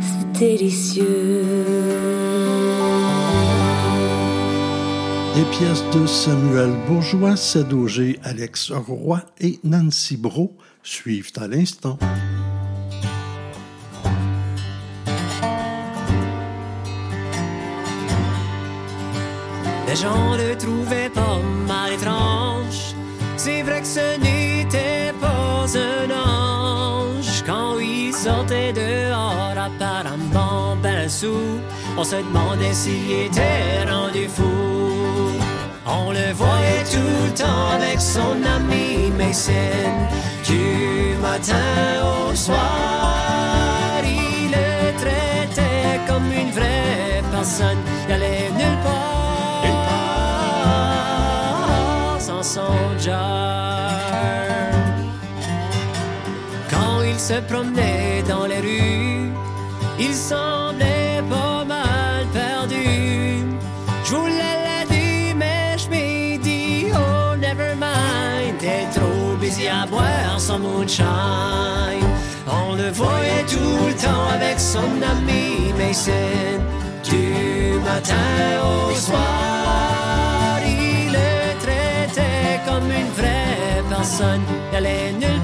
[0.00, 1.44] c'est délicieux.
[5.34, 11.98] Des pièces de Samuel Bourgeois, Cédogé, Alex Roy et Nancy Bro suivent à l'instant.
[19.94, 21.38] Les gens le trouvaient pas
[21.68, 22.96] mal étrange.
[23.36, 27.44] C'est vrai que ce n'était pas un ange.
[27.46, 31.60] Quand il sortait dehors, apparemment ben sous,
[31.96, 34.42] on se demandait s'il était rendu fou.
[35.86, 39.92] On le voyait tout le temps avec son ami Mason,
[40.44, 41.70] du matin
[42.02, 44.02] au soir.
[44.04, 48.43] Il le traitait comme une vraie personne, il allait
[56.70, 59.30] Quand il se promenait dans les rues,
[59.98, 63.44] il semblait pas mal perdu.
[64.04, 68.58] Je voulais l'aider, mais je m'ai dit, oh, never mind.
[68.60, 71.06] T'es trop busy à boire son moonshine.
[72.46, 76.60] On le voyait tout le temps avec son ami Mason.
[77.02, 78.14] Du matin
[78.62, 80.03] au soir,
[84.04, 84.42] personne.
[84.70, 85.43] Il allait nulle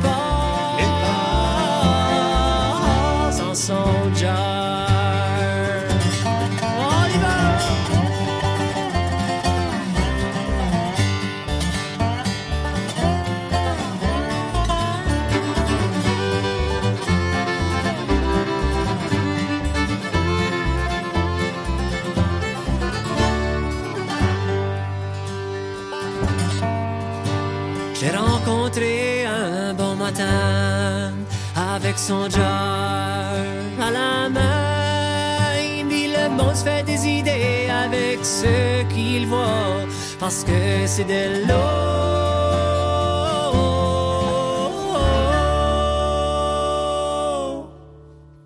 [31.90, 33.34] avec son jar
[33.80, 35.58] à la main.
[35.90, 39.88] Il le monde se fait des idées avec ce qu'il voit
[40.20, 41.90] parce que c'est de l'eau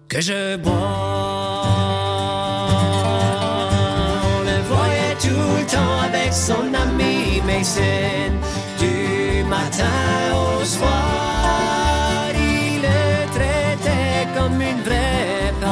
[0.08, 0.72] que je bois.
[4.36, 8.32] On le voyait tout le temps avec son ami Mason.
[8.78, 10.00] Du matin
[10.32, 11.03] au soir,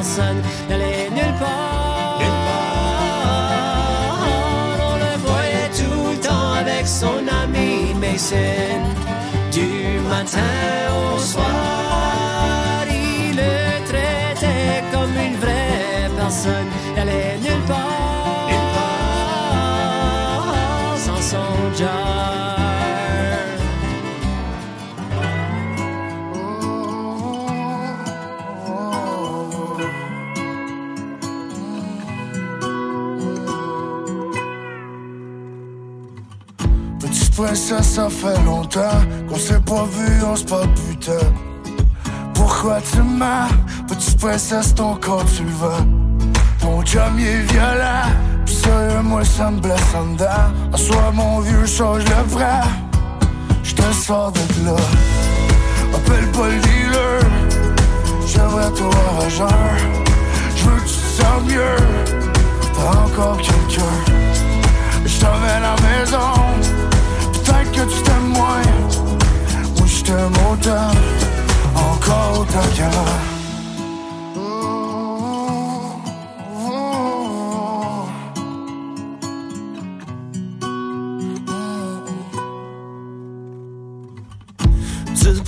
[0.03, 0.43] personne.
[0.69, 4.27] Il allait nulle part, nulle part.
[4.91, 8.81] On le voyait tout le temps avec son ami Mason.
[9.53, 9.70] Du
[10.09, 10.59] matin
[10.99, 13.55] au soir, il le
[13.91, 16.61] traitait comme une vraie personne.
[37.53, 41.27] Princesse, ça fait longtemps qu'on s'est pas vu, on se parle putain.
[42.33, 43.49] Pourquoi tu m'as,
[43.87, 45.85] petite princesse, ton corps tu veux?
[46.61, 48.09] Ton il est violent,
[48.47, 50.49] pis sérieux, moi ça me blesse en dedans.
[50.73, 52.62] En soi, mon vieux, change le vrai.
[53.62, 54.77] J'te sors de là.
[55.95, 57.20] Appelle pas le dealer,
[58.29, 59.47] j'aimerais te voir à jeun.
[60.57, 61.77] J'veux que tu te mieux,
[62.73, 63.93] t'as encore quelqu'un.
[65.05, 66.33] J't'emmène à la maison,
[67.44, 68.62] peut-être que tu t'aimes moins.
[69.78, 70.90] Moi j't'aime autant,
[71.77, 73.32] encore autant qu'avant.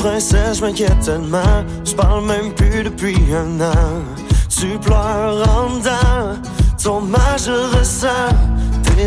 [0.05, 1.65] Princesse, je m'inquiète tellement.
[1.83, 4.03] Je parle même plus depuis un an.
[4.51, 6.39] Tu pleures en dedans,
[6.83, 8.29] ton mal je ressens.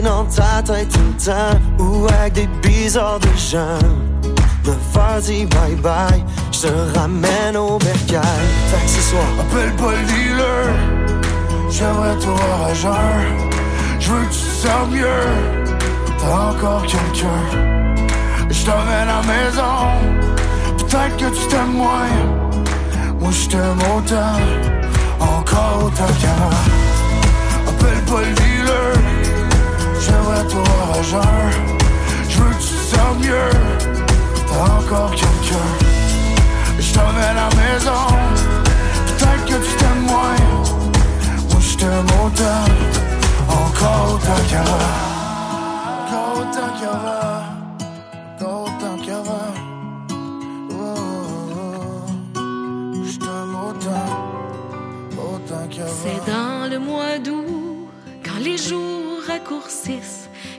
[0.03, 3.80] Dans ta tête tout le temps, ou avec des bizarres de gens.
[4.64, 8.22] Me faire dire bye bye, je te ramène au bercail.
[8.68, 10.69] Fait que ce soir, Appelle pas le dealer,
[11.72, 13.49] j'aimerais te voir à jeun.
[13.99, 15.26] J'veux que tu te mieux,
[16.19, 17.43] t'as encore quelqu'un.
[18.49, 19.76] J't'emmène à la maison,
[20.77, 22.15] peut-être que tu t'aimes moins.
[23.19, 24.38] Moi j't'aime autant,
[25.19, 26.61] encore autant qu'avant.
[27.68, 28.93] Appelle pas le dealer,
[29.99, 30.64] je viendrai tout
[30.94, 31.24] rageur
[32.30, 33.49] Je veux que tu sors mieux.
[34.48, 35.68] T'as encore quelqu'un.
[36.80, 38.03] Je t'en vais à la maison.
[39.07, 40.36] Peut-être que tu t'aimes moins.
[41.49, 42.65] Moi je t'aime autant.
[43.49, 44.88] Encore autant qu'avant.
[45.99, 47.38] Encore autant qu'avant.
[48.36, 49.53] Encore autant qu'avant.
[50.69, 50.74] Oh.
[50.74, 51.56] oh,
[52.36, 53.03] oh.
[53.03, 54.10] Je t'aime autant.
[55.18, 55.99] Autant qu'avant.
[56.03, 57.90] C'est dans le mois d'août
[58.24, 58.86] Quand les jours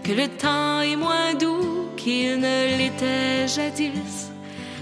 [0.02, 4.30] que le temps est moins doux qu'il ne l'était jadis.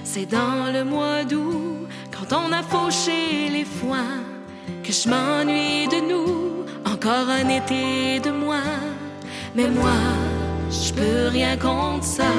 [0.04, 4.22] C'est dans le mois d'août, quand on a fauché les foins,
[4.84, 8.80] que je m'ennuie de nous, encore un été de moins.
[9.54, 9.98] Mais moi,
[10.70, 12.34] je peux rien contre ça.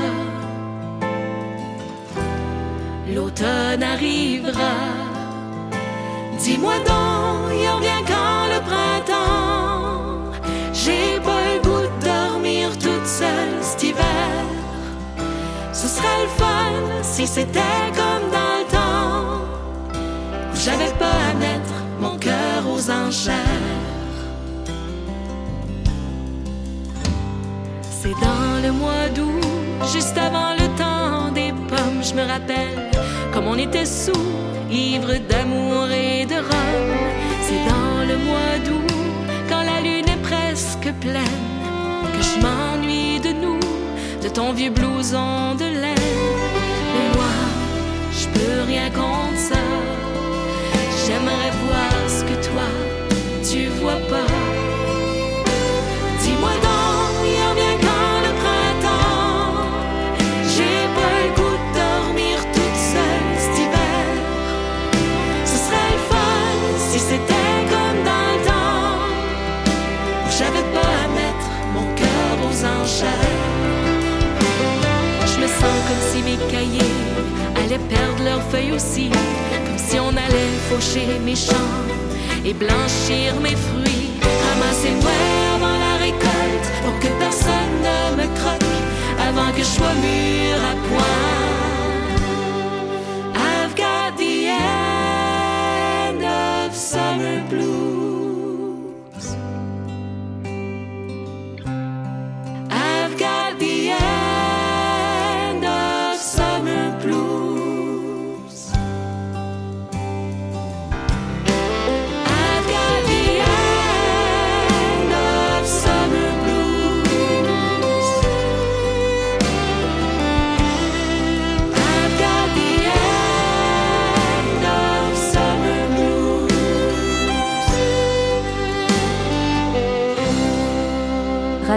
[3.14, 4.76] L'automne arrivera.
[6.40, 9.57] Dis-moi donc, il revient quand le printemps?
[16.38, 19.42] Fun si c'était comme dans le temps
[20.52, 23.36] où j'avais pas à mettre mon cœur aux enchères.
[28.00, 29.44] C'est dans le mois d'août,
[29.94, 32.88] juste avant le temps des pommes, je me rappelle
[33.34, 34.28] comme on était sous,
[34.72, 36.88] ivre d'amour et de rhum.
[37.42, 38.92] C'est dans le mois d'août,
[39.50, 41.24] quand la lune est presque pleine,
[42.14, 43.60] que je m'ennuie de nous,
[44.24, 45.97] de ton vieux blouson de laine.
[48.68, 49.64] Rien contre ça.
[51.06, 52.70] J'aimerais voir ce que toi,
[53.50, 54.32] tu vois pas.
[56.22, 59.54] Dis-moi donc, il revient quand le printemps?
[60.54, 64.06] J'ai pas le goût de dormir toute seule cet hiver.
[65.46, 66.52] Ce serait le fun
[66.90, 68.68] si c'était comme dans le temps
[70.38, 73.34] j'avais pas à mettre mon cœur aux enchères.
[75.26, 76.96] Je me sens comme si mes cahiers
[77.68, 81.84] allaient perdre leurs feuilles aussi, comme si on allait faucher mes champs
[82.46, 85.12] et blanchir mes fruits, ramasser moi
[85.56, 88.78] avant la récolte pour que personne ne me croque
[89.28, 91.57] avant que je sois mûr à point.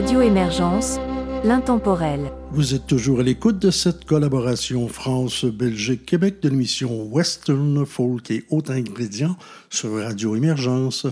[0.01, 0.99] Radio Émergence,
[1.45, 2.33] l'intemporel.
[2.53, 8.73] Vous êtes toujours à l'écoute de cette collaboration France-Belgique-Québec de l'émission Western Folk et autres
[8.73, 9.37] ingrédients
[9.69, 11.07] sur Radio Émergence.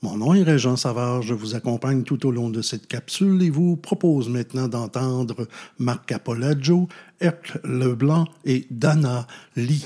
[0.00, 3.50] Mon nom est Régent Savard, je vous accompagne tout au long de cette capsule et
[3.50, 5.46] vous propose maintenant d'entendre
[5.78, 6.88] Marc Apolaggio,
[7.20, 9.84] Hercle Leblanc et Dana Lee.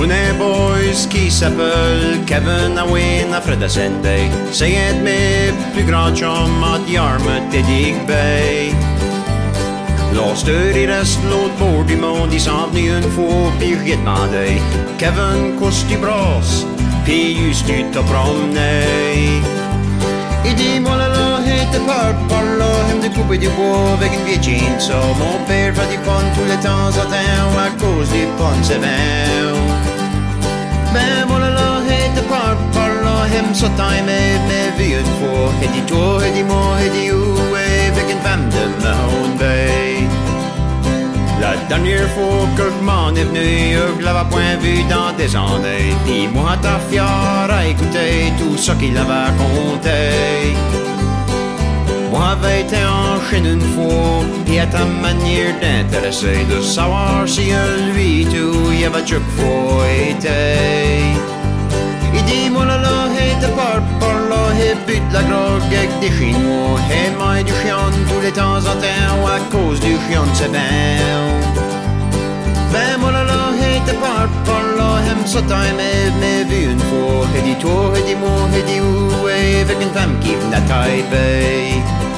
[0.00, 4.30] Counet Boys qui s'appelle Kevin Awin à Fred Ascendé.
[4.50, 8.70] C'est un de mes plus grands chums à Yarmouth et Dig Bay.
[10.14, 14.56] Lorsque il reste l'autre bord du monde, il s'en venu une fois, puis j'ai demandé
[14.96, 16.66] Kevin, qu'est-ce que tu brosses?
[17.04, 19.42] Puis juste-tu te promener?
[20.46, 20.96] Il dit, moi
[21.70, 25.14] hé, t'es pas par là, aime de couper du bois avec une vieille chainsaw.
[25.18, 28.80] Mon père fait du pont tous les temps à temps, à cause du pont c'est
[28.80, 29.54] bien.
[30.92, 31.70] Ben, moi là
[33.54, 35.52] ça time, mais, vu une fois.
[35.62, 38.48] Et dit toi, et dit moi, et dit où, et avec une femme.
[41.40, 45.94] La dernière fois que je m'en est venu, je l'avais point vu dans des années.
[46.04, 50.89] Dis-moi ta fière à écouter tout ce qu'il avait raconté.
[52.20, 57.50] Moi avait été en Chine une fois, et à ta manière d'intéresser, de savoir si
[57.50, 61.00] euh, lui tout y avait chaque fois été.
[62.12, 65.74] Il dit, moi là là, hé, t'es pas par là, hé, but de la drogue
[65.74, 67.78] avec des chinois, hé, moi du chien
[68.10, 71.00] tous les temps en temps, à cause du chien c'est bien.
[72.70, 75.80] Ben, moi là là, hé, t'es pas par là, aime ça time,
[76.20, 79.94] mais, vu une fois, hé, dis toi, hé, dis moi, hé, dis où, avec une
[79.94, 82.09] femme qui venait à Taipei.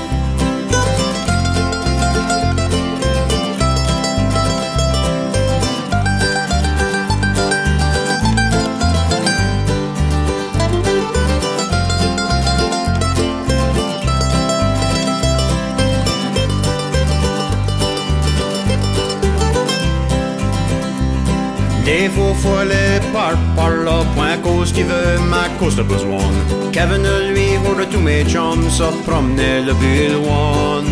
[22.03, 26.27] Des faux follets par par là, point cause qu'il veut, ma cause de besoin.
[26.73, 30.85] Kevin, lui, horde tous mes chums så promener le bilwan.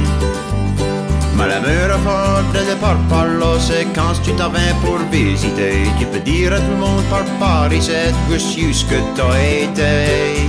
[1.36, 5.78] Mais la meilleure fois de par par là, c'est quand tu t'en viens pour visiter.
[5.98, 10.46] Tu peux dire à tout le monde par Paris, c'est juste que t'as été?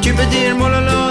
[0.00, 1.09] Tu peux dire, moi là là,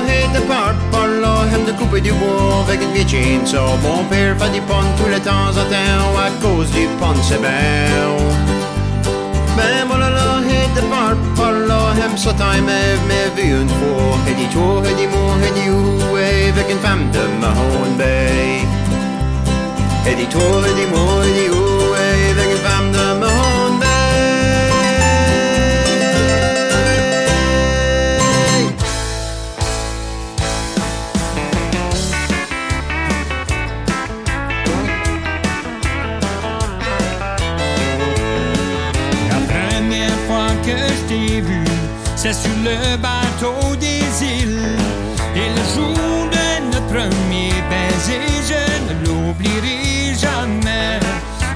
[1.72, 3.78] de du bois avec une vieille chainsaw.
[3.84, 7.40] Mon père fait du pont tous les temps en temps, à cause du pont, c'est
[7.40, 8.18] bien.
[9.56, 12.72] Ben moi là hey, de par par là, aime ça time,
[13.08, 14.18] mais vu une fois.
[14.28, 18.62] Et dit toi, et dit moi, et dit où, avec une femme de Mahone Bay.
[20.10, 21.69] Et dit toi, et dit moi, et
[42.34, 44.78] sur le bateau des îles.
[45.36, 51.00] Et le jour de notre premier baiser, je ne l'oublierai jamais.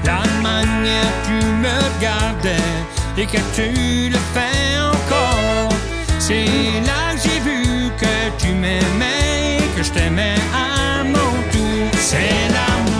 [0.04, 2.72] La manière tu me regardais
[3.16, 5.72] et que tu le fais encore.
[6.18, 6.46] C'est
[6.88, 11.88] là que j'ai vu que tu m'aimais, que je t'aimais à mon tour.
[12.00, 12.93] C'est l'amour,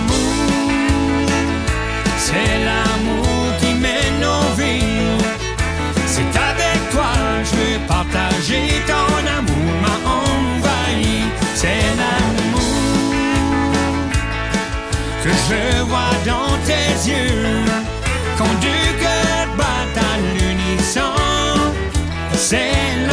[7.87, 11.23] partager ton amour m'a envahi.
[11.55, 12.65] C'est l'amour
[15.23, 17.65] que je vois dans tes yeux.
[18.37, 21.15] Quand deux cœurs battent à l'unisson,
[22.33, 23.04] c'est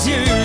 [0.00, 0.39] dans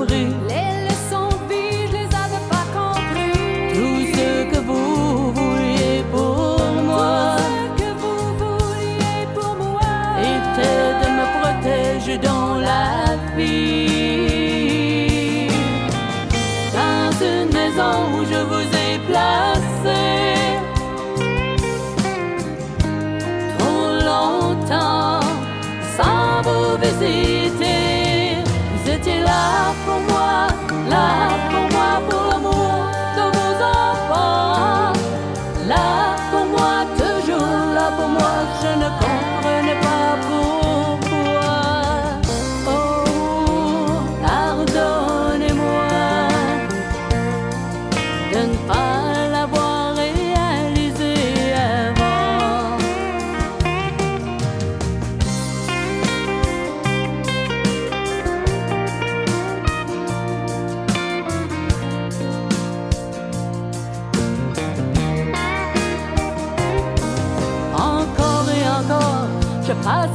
[0.00, 0.29] surprise.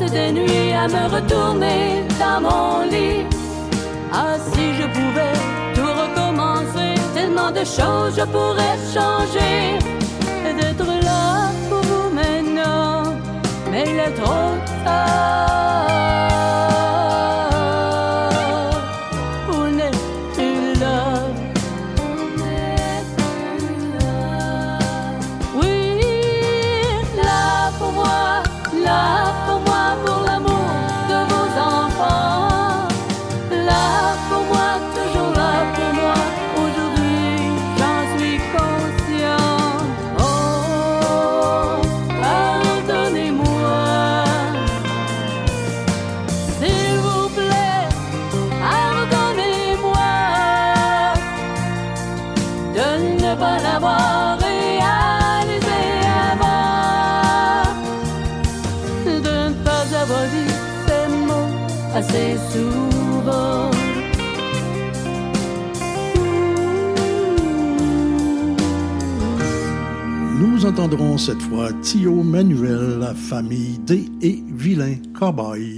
[0.09, 3.25] des nuits à me retourner dans mon lit.
[4.11, 5.35] Ah, si je pouvais
[5.73, 9.79] tout recommencer, tellement de choses je pourrais changer.
[10.47, 13.03] Et d'être là pour vous maintenant,
[13.71, 14.53] mais il est trop
[14.83, 15.54] tard.
[70.75, 75.74] entendrons cette fois Thio Manuel, la famille D et Vilain Cowboy.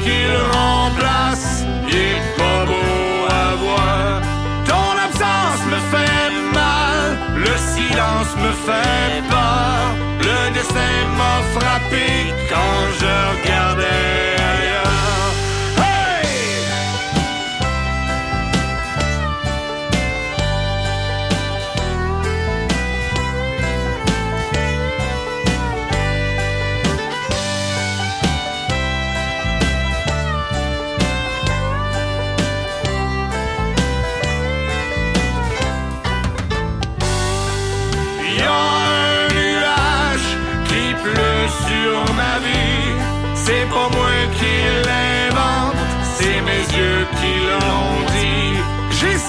[0.00, 4.22] Celui qui le remplace, il est pas beau à voir.
[4.66, 9.94] Ton absence me fait mal, le silence me fait peur.
[10.20, 14.29] Le destin m'a frappé quand je regardais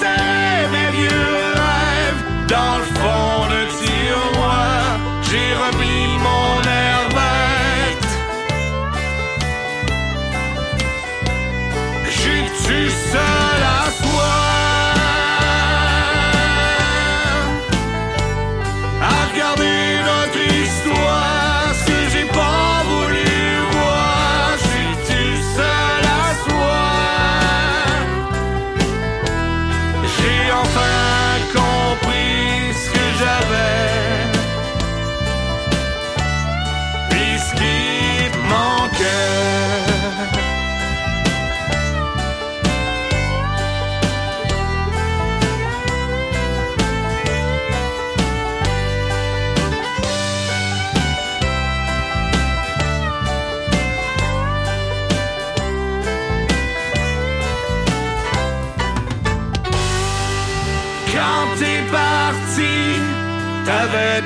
[0.02, 2.91] J'essaie mes vieux rêves dans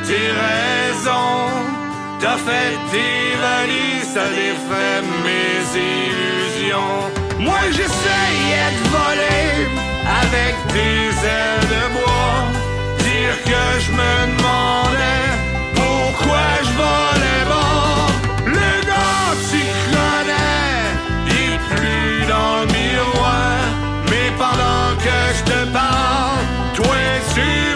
[0.06, 1.50] tes raisons.
[2.20, 5.58] T'as fait tes valises, ça défait mes
[5.92, 6.98] illusions.
[7.38, 9.50] Moi j'essayais de voler
[10.22, 11.06] avec des
[11.36, 12.38] ailes de bois.
[13.08, 15.26] Dire que je me demandais
[15.74, 18.06] pourquoi je volais bas.
[18.58, 19.62] Le gars tu
[19.94, 20.82] connais,
[21.36, 23.58] il est plus dans le miroir.
[24.10, 26.42] Mais pendant que je te parle,
[26.74, 26.96] toi
[27.34, 27.75] tu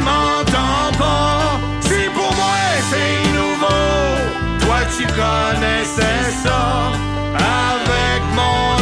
[4.96, 6.92] tu connaissais ça.
[7.34, 8.79] Avec mon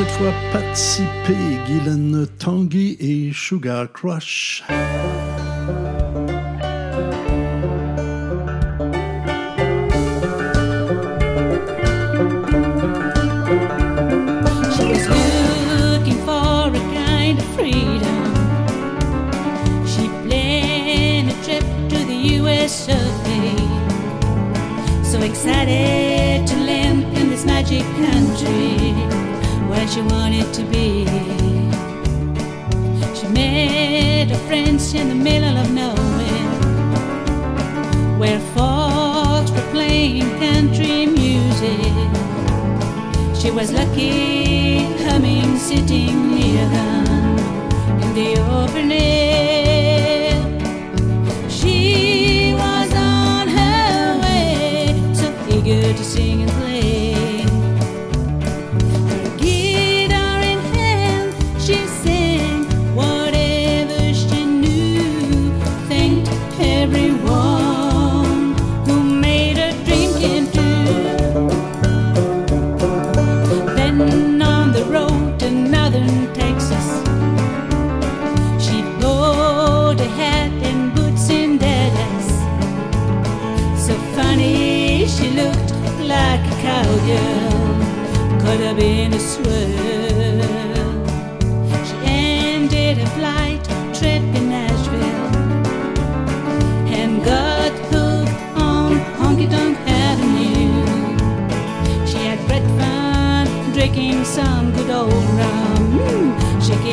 [0.00, 4.64] cette fois participer Guylaine Tanguy et Sugar Crush.
[29.90, 31.04] She wanted to be.
[33.18, 36.50] She met her friends in the middle of nowhere
[38.20, 41.92] where folks were playing country music.
[43.34, 47.38] She was lucky, humming, sitting near them
[48.02, 49.69] in the open air.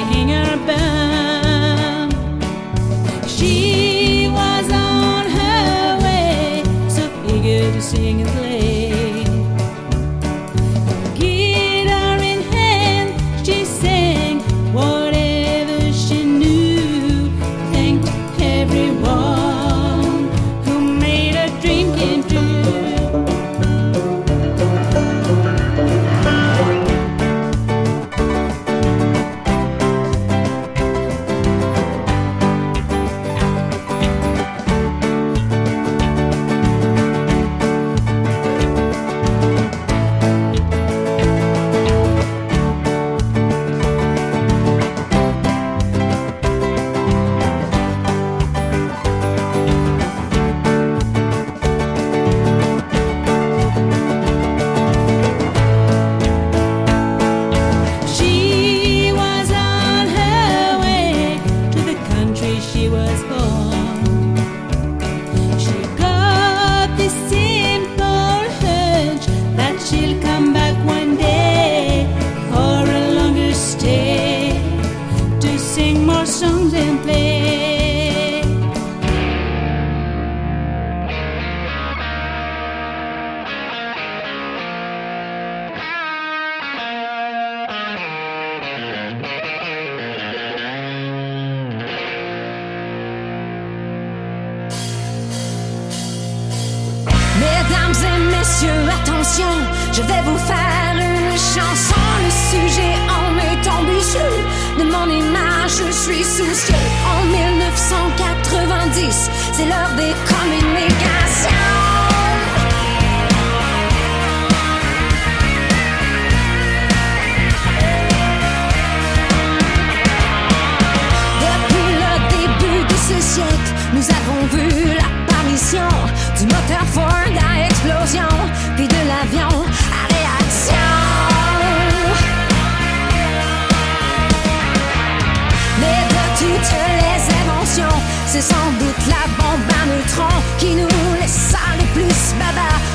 [0.08, 0.57] hanging around.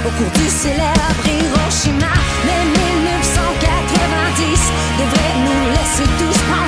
[0.04, 2.12] au cours du célèbre Hiroshima.
[2.44, 6.62] Mais 1990 devrait nous laisser tous en.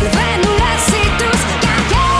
[0.00, 2.10] Devrait nous laisser tous gaga.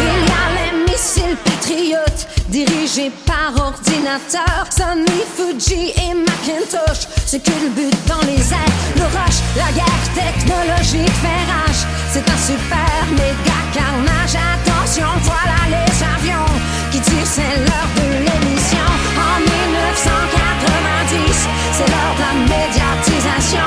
[0.00, 7.02] Il y a les missiles patriotes dirigés par ordinateur, Sonny Fuji et Macintosh
[7.34, 8.76] c'est que le but dans les airs.
[9.14, 11.82] rush, la guerre technologique fait rage.
[12.12, 14.36] C'est un super méga carnage.
[14.54, 16.52] Attention, voilà les avions
[16.92, 18.86] qui tirent, c'est l'heure de l'émission.
[19.18, 23.66] En 1990, c'est l'heure de la médiatisation.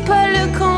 [0.00, 0.77] Pas le contraire.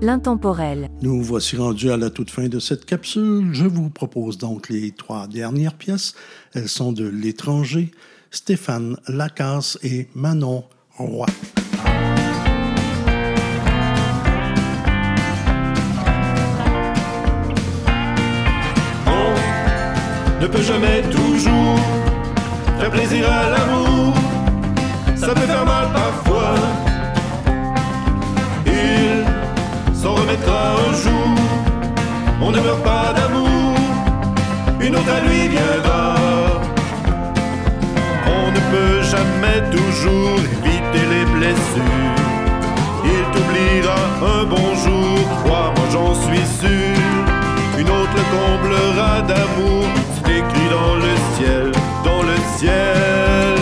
[0.00, 0.88] L'intemporel.
[1.02, 3.48] Nous voici rendus à la toute fin de cette capsule.
[3.52, 6.14] Je vous propose donc les trois dernières pièces.
[6.54, 7.90] Elles sont de L'étranger,
[8.30, 10.62] Stéphane Lacasse et Manon
[10.96, 11.26] Roy.
[20.40, 21.02] ne peut jamais
[32.58, 33.76] ne meurt pas d'amour.
[34.80, 36.14] Une autre à lui viendra.
[38.26, 42.18] On ne peut jamais toujours éviter les blessures.
[43.04, 44.00] Il t'oubliera
[44.34, 46.96] un bon jour, crois-moi, j'en suis sûr.
[47.78, 51.72] Une autre le comblera d'amour, c'est écrit dans le ciel,
[52.04, 53.54] dans le ciel,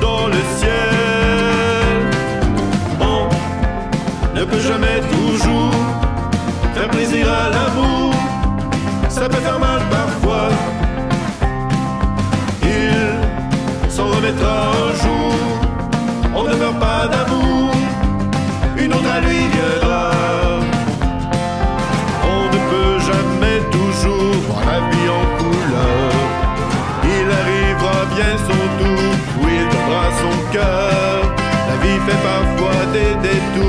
[0.00, 1.96] dans le ciel.
[3.00, 5.74] On ne peut jamais toujours
[6.74, 8.03] faire plaisir à l'amour,
[9.24, 10.48] ça peut faire mal parfois.
[12.62, 15.34] Il s'en remettra un jour,
[16.36, 17.70] on ne meurt pas d'amour,
[18.76, 20.10] une autre à lui viendra.
[22.34, 26.10] On ne peut jamais toujours voir la vie en couleur.
[27.16, 29.10] Il arrivera bien son tour
[29.40, 31.18] où il donnera son cœur.
[31.68, 33.63] La vie fait parfois des détours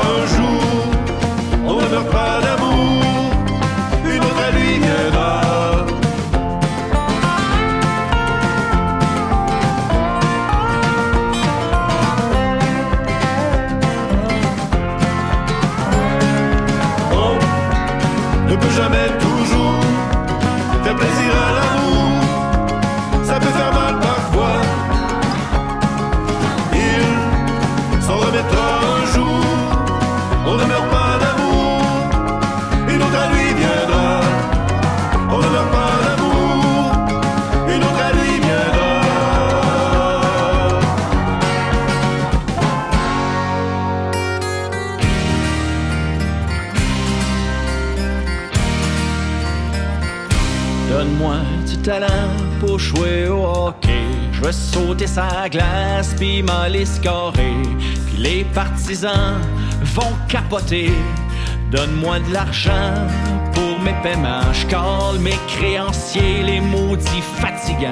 [0.00, 0.62] un jour.
[1.66, 2.53] On ne meurt pas d'amour,
[52.78, 57.62] Je veux sauter sa glace puis m'aller scorer.
[58.06, 59.40] Puis les partisans
[59.94, 60.90] vont capoter.
[61.70, 62.94] Donne-moi de l'argent
[63.52, 64.52] pour mes paiements.
[64.52, 67.90] Je cale mes créanciers, les maudits fatigants.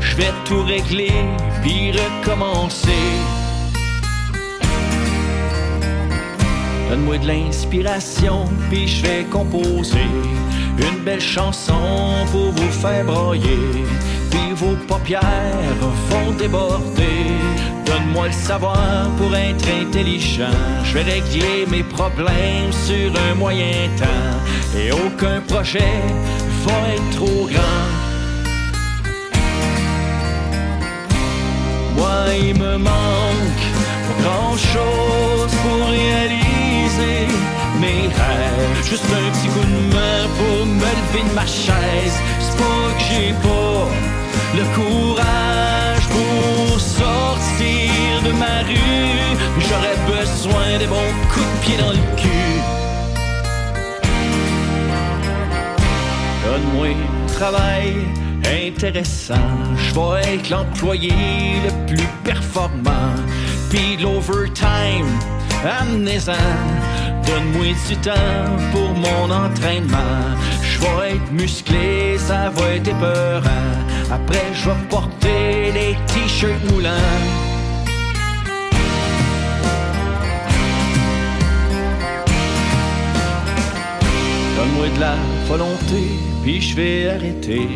[0.00, 1.12] Je vais tout régler
[1.62, 3.41] puis recommencer.
[6.92, 10.10] Donne-moi de l'inspiration, puis je vais composer
[10.76, 11.72] une belle chanson
[12.30, 13.86] pour vous faire broyer.
[14.30, 15.22] Puis vos paupières
[15.80, 17.32] vont déborder.
[17.86, 20.58] Donne-moi le savoir pour être intelligent.
[20.84, 24.78] Je vais régler mes problèmes sur un moyen temps.
[24.78, 25.94] Et aucun projet
[26.66, 27.88] va être trop grand.
[31.96, 33.62] Moi, il me manque
[34.20, 36.41] grand chose pour réaliser
[37.80, 38.84] mes rêves.
[38.84, 42.16] Juste un petit coup de main pour me lever de ma chaise.
[42.40, 43.88] C'est pas que j'ai pas
[44.56, 49.36] le courage pour sortir de ma rue.
[49.58, 52.60] J'aurais besoin des bons coups de pied dans le cul.
[56.44, 56.88] Donne-moi
[57.28, 57.94] travail
[58.66, 59.34] intéressant.
[59.76, 61.12] Je vais être l'employé
[61.64, 63.14] le plus performant.
[63.70, 65.08] Puis l'overtime,
[65.80, 66.81] amenez-en.
[67.26, 68.10] Donne-moi du temps
[68.72, 70.36] pour mon entraînement.
[70.62, 73.72] Je vais être musclé, ça va être épeurant.
[74.10, 76.90] Après, je vais porter des t-shirts moulants.
[84.56, 85.14] Donne-moi de la
[85.48, 86.02] volonté,
[86.42, 87.68] puis je vais arrêter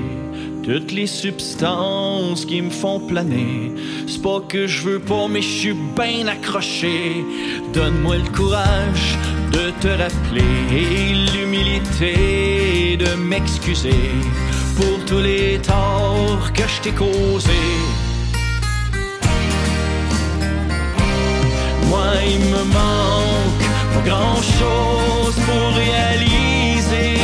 [0.66, 3.72] toutes les substances qui me font planer.
[4.08, 7.24] C'est pas que je veux pas, mais je suis bien accroché.
[7.72, 9.16] Donne-moi le courage
[9.52, 14.10] de te rappeler l'humilité de m'excuser
[14.76, 17.74] pour tous les torts que je t'ai causés.
[21.88, 27.18] Moi, il me manque pas grand chose pour réaliser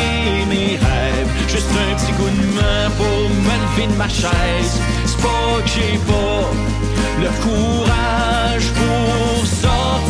[0.48, 1.32] mes rêves.
[1.48, 4.80] Juste un petit coup de main pour me lever de ma chaise.
[5.06, 6.50] C'est pas que j'ai pas
[7.20, 9.31] le courage pour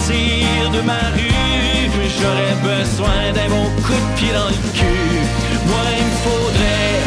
[0.03, 1.91] sortir de ma rue.
[2.20, 5.20] J'aurais besoin d'un bon coup de pied dans le cul.
[5.66, 7.01] Moi, il me faudrait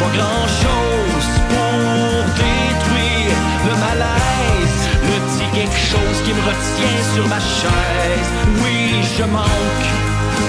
[0.00, 3.36] pas grand chose pour détruire
[3.66, 4.78] le malaise.
[5.08, 8.28] Le petit quelque chose qui me retient sur ma chaise.
[8.62, 9.88] Oui, je manque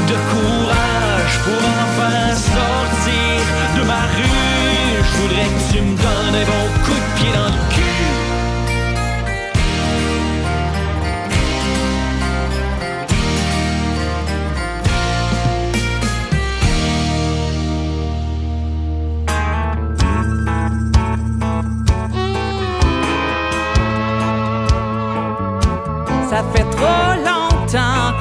[0.09, 3.41] de courage pour enfin sortir
[3.77, 5.03] de ma rue.
[5.05, 7.90] Je voudrais que tu me donnes un bon coup de pied dans le cul.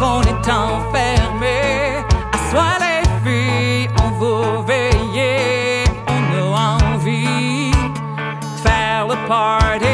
[0.00, 1.60] Qu'on est enfermé.
[2.52, 5.84] À les filles, on vous veiller.
[6.14, 9.86] On a envie de faire le party.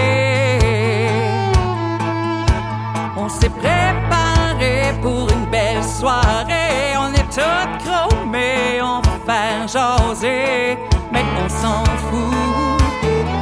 [3.17, 6.97] On s'est préparé pour une belle soirée.
[6.99, 10.79] On est toutes chromés, on va faire jaser.
[11.13, 12.81] Mais on s'en fout,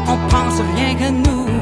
[0.09, 1.54] on pense rien que nous.